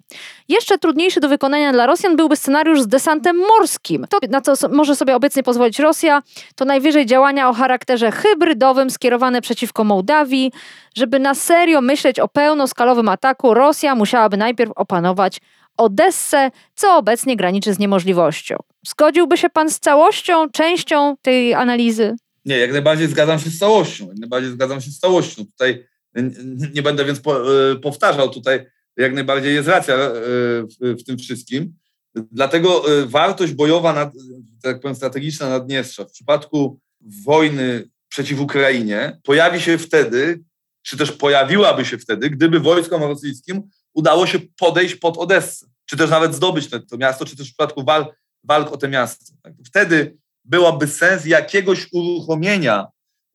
Jeszcze 0.49 0.77
trudniejszy 0.77 1.19
do 1.19 1.29
wykonania 1.29 1.73
dla 1.73 1.85
Rosjan 1.85 2.15
byłby 2.15 2.35
scenariusz 2.35 2.81
z 2.81 2.88
desantem 2.88 3.38
morskim. 3.38 4.05
To, 4.09 4.17
na 4.29 4.41
co 4.41 4.69
może 4.69 4.95
sobie 4.95 5.15
obecnie 5.15 5.43
pozwolić 5.43 5.79
Rosja, 5.79 6.21
to 6.55 6.65
najwyżej 6.65 7.05
działania 7.05 7.49
o 7.49 7.53
charakterze 7.53 8.11
hybrydowym 8.11 8.89
skierowane 8.89 9.41
przeciwko 9.41 9.83
Mołdawii. 9.83 10.51
Żeby 10.95 11.19
na 11.19 11.35
serio 11.35 11.81
myśleć 11.81 12.19
o 12.19 12.27
pełnoskalowym 12.27 13.09
ataku, 13.09 13.53
Rosja 13.53 13.95
musiałaby 13.95 14.38
najpierw 14.38 14.71
opanować 14.75 15.41
Odessę, 15.77 16.51
co 16.75 16.97
obecnie 16.97 17.35
graniczy 17.35 17.73
z 17.73 17.79
niemożliwością. 17.79 18.55
Zgodziłby 18.88 19.38
się 19.38 19.49
pan 19.49 19.69
z 19.69 19.79
całością, 19.79 20.49
częścią 20.49 21.15
tej 21.21 21.53
analizy? 21.53 22.15
Nie, 22.45 22.57
jak 22.57 22.71
najbardziej 22.71 23.07
zgadzam 23.07 23.39
się 23.39 23.49
z 23.49 23.59
całością. 23.59 24.07
Jak 24.07 24.17
najbardziej 24.17 24.51
zgadzam 24.51 24.81
się 24.81 24.91
z 24.91 24.99
całością. 24.99 25.45
Tutaj 25.45 25.85
nie 26.73 26.83
będę 26.83 27.05
więc 27.05 27.19
y, 27.19 27.79
powtarzał, 27.79 28.29
tutaj 28.29 28.65
jak 28.97 29.13
najbardziej 29.13 29.55
jest 29.55 29.67
racja 29.67 29.95
y, 29.95 30.09
w, 30.79 31.03
tym 31.05 31.17
wszystkim. 31.17 31.73
Dlatego 32.15 32.99
y, 32.99 33.05
wartość 33.05 33.53
bojowa, 33.53 33.93
nad, 33.93 34.13
tak 34.61 34.79
powiem, 34.79 34.95
strategiczna 34.95 35.49
Naddniestrza 35.49 36.05
w 36.05 36.11
przypadku 36.11 36.79
wojny 37.25 37.89
przeciw 38.09 38.39
Ukrainie 38.39 39.19
pojawi 39.23 39.61
się 39.61 39.77
wtedy, 39.77 40.43
czy 40.81 40.97
też 40.97 41.11
pojawiłaby 41.11 41.85
się 41.85 41.97
wtedy, 41.97 42.29
gdyby 42.29 42.59
wojskom 42.59 43.03
rosyjskim 43.03 43.69
udało 43.95 44.27
się 44.27 44.39
podejść 44.60 44.95
pod 44.95 45.17
Odessę, 45.17 45.65
czy 45.86 45.97
też 45.97 46.10
nawet 46.10 46.36
zdobyć 46.36 46.69
to, 46.69 46.79
to 46.79 46.97
miasto, 46.97 47.25
czy 47.25 47.38
też 47.38 47.45
w 47.45 47.49
przypadku 47.49 47.84
wal, 47.84 48.05
walk 48.43 48.71
o 48.73 48.77
to 48.77 48.88
miasto. 48.88 49.25
Tak? 49.43 49.53
Wtedy 49.65 50.17
byłaby 50.43 50.88
sens 50.88 51.25
jakiegoś 51.25 51.88
uruchomienia 51.93 52.88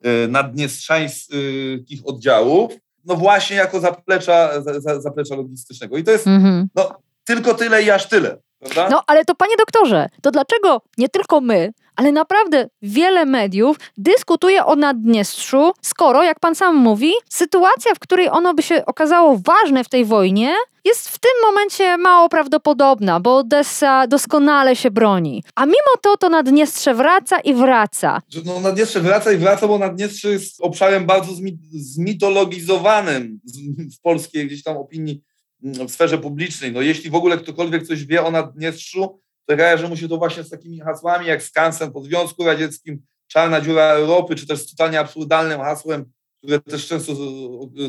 y, 0.07 0.29
naddniestrzańskich 0.29 2.01
oddziałów, 2.05 2.73
no 3.05 3.17
właśnie 3.17 3.57
jako 3.57 3.81
zaplecza, 3.81 4.63
za, 4.63 4.81
za, 4.81 5.01
zaplecza 5.01 5.37
logistycznego. 5.37 5.97
I 5.97 6.05
to 6.05 6.11
jest 6.11 6.27
Mhm. 6.27 6.69
no, 6.75 6.91
tylko 7.25 7.55
tyle 7.55 7.83
i 7.83 7.91
aż 7.91 8.09
tyle. 8.09 8.37
Prawda? 8.59 8.89
No 8.91 9.03
ale 9.07 9.25
to 9.25 9.35
panie 9.35 9.55
doktorze, 9.59 10.09
to 10.23 10.31
dlaczego 10.31 10.83
nie 10.99 11.09
tylko 11.09 11.41
my, 11.41 11.73
ale 12.01 12.13
naprawdę 12.13 12.69
wiele 12.83 13.27
mediów 13.27 13.77
dyskutuje 13.99 14.65
o 14.65 14.77
Naddniestrzu, 14.77 15.73
skoro, 15.83 16.23
jak 16.23 16.41
pan 16.41 16.55
sam 16.55 16.77
mówi, 16.77 17.13
sytuacja, 17.29 17.95
w 17.95 17.99
której 17.99 18.29
ono 18.29 18.55
by 18.55 18.63
się 18.63 18.87
okazało 18.87 19.41
ważne 19.45 19.85
w 19.85 19.89
tej 19.89 20.05
wojnie, 20.05 20.55
jest 20.85 21.09
w 21.09 21.19
tym 21.19 21.31
momencie 21.47 21.99
mało 21.99 22.29
prawdopodobna, 22.29 23.21
bo 23.21 23.37
Odessa 23.37 24.07
doskonale 24.07 24.77
się 24.77 24.91
broni. 24.91 25.45
A 25.55 25.67
mimo 25.67 25.93
to 26.03 26.17
to 26.17 26.29
Naddniestrze 26.29 26.95
wraca 26.95 27.41
i 27.41 27.55
wraca. 27.55 28.23
no, 28.45 28.61
Naddniestrze 28.61 29.01
wraca 29.01 29.33
i 29.33 29.37
wraca, 29.37 29.69
bo 29.69 29.79
Naddniestrze 29.79 30.31
jest 30.31 30.61
obszarem 30.61 31.07
bardzo 31.07 31.33
zmi, 31.35 31.59
zmitologizowanym 31.73 33.41
w 33.99 34.01
polskiej 34.01 34.47
gdzieś 34.47 34.63
tam 34.63 34.77
opinii 34.77 35.23
mm, 35.65 35.89
w 35.89 35.93
sferze 35.93 36.19
publicznej. 36.19 36.73
No, 36.73 36.81
jeśli 36.81 37.11
w 37.11 37.15
ogóle 37.15 37.39
ktokolwiek 37.39 37.87
coś 37.87 38.05
wie 38.05 38.25
o 38.25 38.31
Naddniestrzu, 38.31 39.21
to 39.47 39.57
kojarzy 39.57 39.89
mu 39.89 39.97
się 39.97 40.09
to 40.09 40.17
właśnie 40.17 40.45
z 40.45 40.51
takimi 40.51 40.81
hasłami 40.81 41.27
jak 41.27 41.43
skansen 41.43 41.93
po 41.93 42.03
Związku 42.03 42.45
Radzieckim, 42.45 43.03
czarna 43.27 43.61
dziura 43.61 43.83
Europy, 43.83 44.35
czy 44.35 44.47
też 44.47 44.61
z 44.61 44.71
totalnie 44.71 45.01
absurdalnym 45.01 45.61
hasłem, 45.61 46.05
które 46.39 46.61
też 46.61 46.87
często 46.87 47.13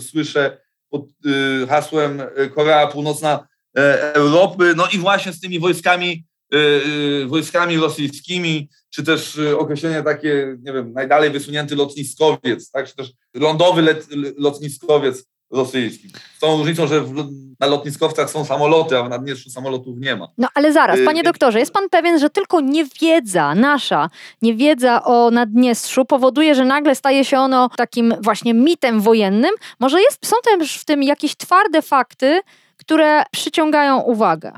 słyszę 0.02 0.58
pod 0.90 1.06
y, 1.26 1.68
hasłem 1.68 2.22
y, 2.22 2.50
Korea 2.50 2.88
Północna 2.88 3.48
e, 3.78 4.14
Europy, 4.14 4.74
no 4.76 4.88
i 4.94 4.98
właśnie 4.98 5.34
z 5.34 5.40
tymi 5.40 5.60
wojskami, 5.60 6.26
y, 6.54 7.26
wojskami 7.28 7.78
rosyjskimi, 7.78 8.70
czy 8.90 9.04
też 9.04 9.40
określenie 9.58 10.04
takie, 10.04 10.58
nie 10.62 10.74
wiem, 10.74 10.94
najdalej 10.94 11.30
wysunięty 11.30 11.76
lotniskowiec, 11.76 12.72
tak, 12.72 12.88
czy 12.90 12.96
też 12.96 13.12
lądowy 13.34 13.96
lotniskowiec 14.38 15.31
rosyjski. 15.52 16.10
Z 16.38 16.40
tą 16.40 16.58
różnicą, 16.58 16.88
że 16.88 17.02
w, 17.02 17.14
na 17.60 17.68
lotniskowcach 17.68 18.30
są 18.30 18.46
samoloty, 18.46 18.98
a 18.98 19.04
w 19.04 19.10
Naddniestrzu 19.10 19.50
samolotów 19.50 19.98
nie 20.00 20.16
ma. 20.16 20.28
No 20.38 20.48
ale 20.56 20.74
zaraz, 20.74 21.00
Y, 21.00 21.06
panie 21.06 21.18
więc- 21.18 21.26
doktorze, 21.26 21.60
jest 21.60 21.74
pan 21.74 21.90
pewien, 21.90 22.20
że 22.20 22.30
tylko 22.30 22.62
niewiedza 22.62 23.56
nasza, 23.56 24.10
niewiedza 24.42 25.04
o 25.04 25.32
Naddniestrzu 25.32 26.06
powoduje, 26.06 26.56
że 26.56 26.66
nagle 26.66 26.96
staje 26.96 27.26
się 27.26 27.38
ono 27.40 27.70
takim 27.70 28.14
właśnie 28.22 28.54
mitem 28.54 29.02
wojennym? 29.02 29.52
Może 29.80 30.02
jest, 30.02 30.26
są 30.26 30.36
też 30.44 30.78
w 30.78 30.86
tym 30.86 31.04
jakieś 31.04 31.36
twarde 31.36 31.82
fakty, 31.82 32.42
które 32.78 33.24
przyciągają 33.32 34.00
uwagę? 34.02 34.52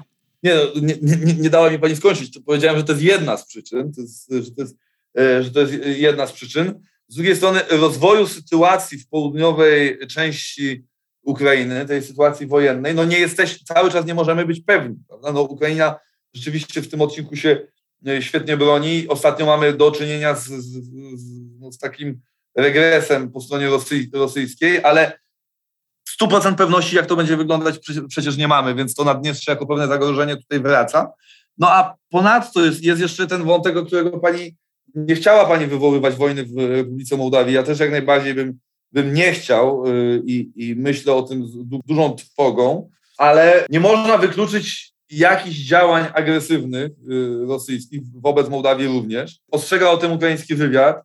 Nie, 0.44 0.56
no, 0.56 0.82
nie, 0.82 0.96
nie, 1.26 1.34
nie 1.34 1.50
dała 1.50 1.70
mi 1.70 1.80
pani 1.80 1.96
skończyć. 1.96 2.34
To 2.34 2.40
powiedziałem, 2.46 2.78
że 2.78 2.84
to 2.84 2.92
jest 2.92 3.04
jedna 3.04 3.38
z 3.38 3.46
przyczyn, 3.46 3.94
to 3.94 4.02
jest, 4.02 4.30
że, 4.32 4.52
to 4.52 4.62
jest, 4.62 4.76
e, 5.18 5.44
że 5.44 5.52
to 5.52 5.60
jest 5.60 5.74
jedna 5.86 6.28
z 6.28 6.32
przyczyn. 6.32 6.80
Z 7.14 7.16
drugiej 7.16 7.36
strony 7.36 7.62
rozwoju 7.70 8.28
sytuacji 8.28 8.98
w 8.98 9.10
południowej 9.10 10.00
części 10.08 10.86
Ukrainy, 11.24 11.86
tej 11.86 12.04
sytuacji 12.04 12.48
wojennej, 12.48 12.96
no 12.96 13.06
nie 13.06 13.20
jesteśmy, 13.20 13.66
cały 13.66 13.92
czas 13.92 14.06
nie 14.06 14.14
możemy 14.14 14.46
być 14.46 14.60
pewni. 14.60 14.96
Prawda? 15.08 15.32
No 15.32 15.42
Ukraina 15.42 16.00
rzeczywiście 16.34 16.82
w 16.82 16.90
tym 16.90 17.02
odcinku 17.02 17.36
się 17.36 17.68
e, 18.08 18.22
świetnie 18.22 18.58
broni. 18.58 19.08
Ostatnio 19.08 19.46
mamy 19.46 19.74
do 19.74 19.92
czynienia 19.92 20.36
z, 20.36 20.48
z, 20.48 20.84
z, 21.20 21.60
no, 21.60 21.72
z 21.72 21.78
takim 21.78 22.22
regresem 22.56 23.32
po 23.32 23.42
stronie 23.42 23.70
rosy, 23.70 24.10
rosyjskiej, 24.14 24.84
ale 24.84 25.20
100% 26.22 26.56
pewności, 26.56 26.96
jak 26.96 27.06
to 27.06 27.16
będzie 27.16 27.38
wyglądać, 27.38 27.80
przecież 28.08 28.38
nie 28.38 28.48
mamy, 28.48 28.76
więc 28.76 28.96
to 28.96 29.04
Naddniestrze 29.04 29.52
jako 29.52 29.66
pewne 29.66 29.88
zagrożenie 29.88 30.38
tutaj 30.38 30.60
wraca. 30.60 31.12
No 31.58 31.72
a 31.72 31.96
ponadto 32.10 32.66
jest, 32.66 32.84
jest 32.84 33.02
jeszcze 33.02 33.28
ten 33.28 33.44
wątek, 33.44 33.78
o 33.78 33.86
którego 33.86 34.20
pani 34.20 34.56
nie 34.96 35.16
chciała 35.16 35.46
pani 35.46 35.68
wywoływać 35.68 36.16
wojny 36.16 36.46
w 36.46 36.58
Republice 36.58 37.18
Mołdawii. 37.18 37.56
Ja 37.56 37.64
też 37.64 37.80
jak 37.80 37.92
najbardziej 37.92 38.34
bym, 38.34 38.60
bym 38.92 39.14
nie 39.14 39.32
chciał 39.32 39.86
yy, 39.86 40.22
i, 40.26 40.52
i 40.56 40.76
myślę 40.76 41.14
o 41.14 41.22
tym 41.22 41.48
z 41.48 41.52
du 41.68 41.80
dużą 41.86 42.16
trwogą, 42.16 42.90
ale 43.18 43.66
nie 43.70 43.80
można 43.80 44.18
wykluczyć 44.18 44.94
jakichś 45.10 45.58
działań 45.58 46.06
agresywnych 46.14 46.92
yy, 47.08 47.46
rosyjskich 47.48 48.02
wobec 48.22 48.50
Mołdawii 48.50 48.88
również. 48.88 49.40
Ostrzega 49.52 49.90
o 49.90 49.98
tym 49.98 50.12
ukraiński 50.12 50.56
wywiad. 50.56 51.02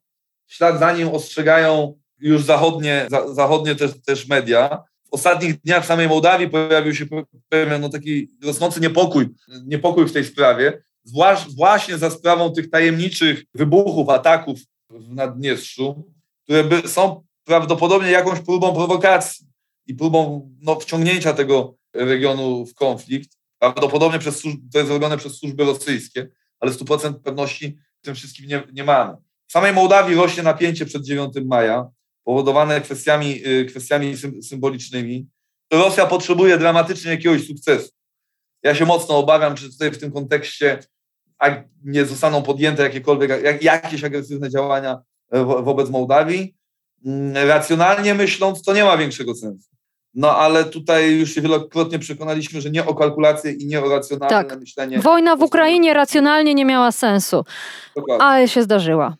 W 0.46 0.54
ślad 0.54 0.78
za 0.78 0.92
nim 0.92 1.08
ostrzegają 1.08 1.98
już 2.18 2.44
zachodnie, 2.44 3.06
za, 3.10 3.34
zachodnie 3.34 3.74
też, 3.74 3.90
też 4.06 4.28
media. 4.28 4.82
W 5.10 5.14
ostatnich 5.14 5.60
dniach 5.60 5.84
w 5.84 5.86
samej 5.86 6.08
Mołdawii 6.08 6.48
pojawił 6.48 6.94
się 6.94 7.06
pewien 7.48 7.80
no, 7.80 7.88
taki 7.88 8.28
rosnący 8.44 8.80
niepokój, 8.80 9.28
niepokój 9.66 10.06
w 10.06 10.12
tej 10.12 10.24
sprawie, 10.24 10.82
właśnie 11.56 11.98
za 11.98 12.10
sprawą 12.10 12.52
tych 12.52 12.70
tajemniczych 12.70 13.44
wybuchów, 13.54 14.08
ataków 14.08 14.58
w 14.90 15.14
Naddniestrzu, 15.14 16.12
które 16.44 16.88
są 16.88 17.24
prawdopodobnie 17.44 18.10
jakąś 18.10 18.40
próbą 18.40 18.74
prowokacji 18.74 19.46
i 19.86 19.94
próbą 19.94 20.50
no, 20.60 20.80
wciągnięcia 20.80 21.32
tego 21.32 21.74
regionu 21.94 22.66
w 22.66 22.74
konflikt. 22.74 23.38
Prawdopodobnie 23.58 24.18
przez, 24.18 24.42
to 24.72 24.78
jest 24.78 24.90
robione 24.90 25.18
przez 25.18 25.38
służby 25.38 25.64
rosyjskie, 25.64 26.28
ale 26.60 26.72
100% 26.72 27.14
pewności 27.14 27.78
tym 28.00 28.14
wszystkim 28.14 28.46
nie, 28.46 28.62
nie 28.72 28.84
mamy. 28.84 29.16
W 29.48 29.52
samej 29.52 29.72
Mołdawii 29.72 30.16
rośnie 30.16 30.42
napięcie 30.42 30.86
przed 30.86 31.04
9 31.04 31.34
maja, 31.44 31.90
powodowane 32.24 32.80
kwestiami, 32.80 33.46
y, 33.46 33.64
kwestiami 33.64 34.14
symbolicznymi. 34.42 35.26
Rosja 35.72 36.06
potrzebuje 36.06 36.58
dramatycznie 36.58 37.10
jakiegoś 37.10 37.46
sukcesu. 37.46 37.90
Ja 38.62 38.74
się 38.74 38.86
mocno 38.86 39.18
obawiam, 39.18 39.54
czy 39.54 39.70
tutaj 39.70 39.90
w 39.90 39.98
tym 39.98 40.12
kontekście 40.12 40.78
nie 41.84 42.04
zostaną 42.04 42.42
podjęte 42.42 42.82
jakiekolwiek, 42.82 43.44
jak, 43.44 43.62
jakieś 43.62 44.04
agresywne 44.04 44.50
działania 44.50 44.98
e, 45.30 45.44
wo, 45.44 45.62
wobec 45.62 45.90
Mołdawii. 45.90 46.54
Mm, 47.06 47.48
racjonalnie 47.48 48.14
myśląc, 48.14 48.62
to 48.62 48.74
nie 48.74 48.84
ma 48.84 48.96
większego 48.96 49.34
sensu. 49.34 49.68
No 50.14 50.36
ale 50.36 50.64
tutaj 50.64 51.18
już 51.18 51.34
się 51.34 51.40
wielokrotnie 51.40 51.98
przekonaliśmy, 51.98 52.60
że 52.60 52.70
nie 52.70 52.86
o 52.86 52.94
kalkulację 52.94 53.52
i 53.52 53.66
nie 53.66 53.80
o 53.80 53.88
racjonalne 53.88 54.44
tak. 54.44 54.60
myślenie. 54.60 54.98
Wojna 54.98 55.36
w 55.36 55.42
Ukrainie 55.42 55.94
racjonalnie 55.94 56.54
nie 56.54 56.64
miała 56.64 56.92
sensu, 56.92 57.44
Dokładnie. 57.96 58.24
ale 58.24 58.48
się 58.48 58.62
zdarzyła. 58.62 59.16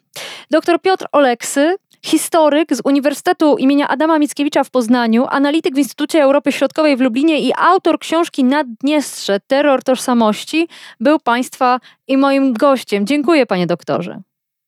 Doktor 0.50 0.80
Piotr 0.80 1.06
Oleksy, 1.12 1.76
historyk 2.02 2.76
z 2.76 2.80
Uniwersytetu 2.84 3.56
imienia 3.56 3.88
Adama 3.88 4.18
Mickiewicza 4.18 4.64
w 4.64 4.70
Poznaniu, 4.70 5.26
analityk 5.30 5.74
w 5.74 5.78
Instytucie 5.78 6.22
Europy 6.22 6.52
Środkowej 6.52 6.96
w 6.96 7.00
Lublinie 7.00 7.40
i 7.40 7.52
autor 7.58 7.98
książki 7.98 8.44
Naddniestrze– 8.44 9.40
Terror 9.46 9.82
Tożsamości, 9.82 10.68
był 11.00 11.18
Państwa 11.18 11.80
i 12.08 12.16
moim 12.16 12.52
gościem. 12.52 13.06
Dziękuję 13.06 13.46
Panie 13.46 13.66
doktorze. 13.66 14.20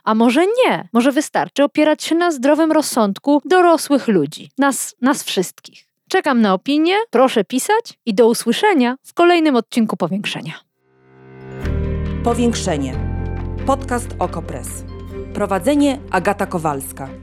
A 0.04 0.16
może 0.16 0.46
nie? 0.46 0.90
Może 0.94 1.12
wystarczy 1.12 1.64
opierać 1.64 2.04
się 2.04 2.16
na 2.16 2.32
zdrowym 2.32 2.72
rozsądku 2.72 3.42
dorosłych 3.46 4.08
ludzi, 4.08 4.50
nas, 4.58 4.96
nas 5.02 5.24
wszystkich. 5.24 5.88
Czekam 6.10 6.42
na 6.42 6.54
opinię, 6.54 6.96
proszę 7.10 7.44
pisać 7.44 8.00
i 8.06 8.14
do 8.14 8.28
usłyszenia 8.28 8.96
w 9.04 9.14
kolejnym 9.14 9.56
odcinku 9.56 9.98
Powiększenia. 9.98 10.54
Powiększenie. 12.24 12.96
Podcast 13.66 14.08
Okopres. 14.20 14.68
Prowadzenie 15.34 16.00
Agata 16.12 16.46
Kowalska. 16.46 17.23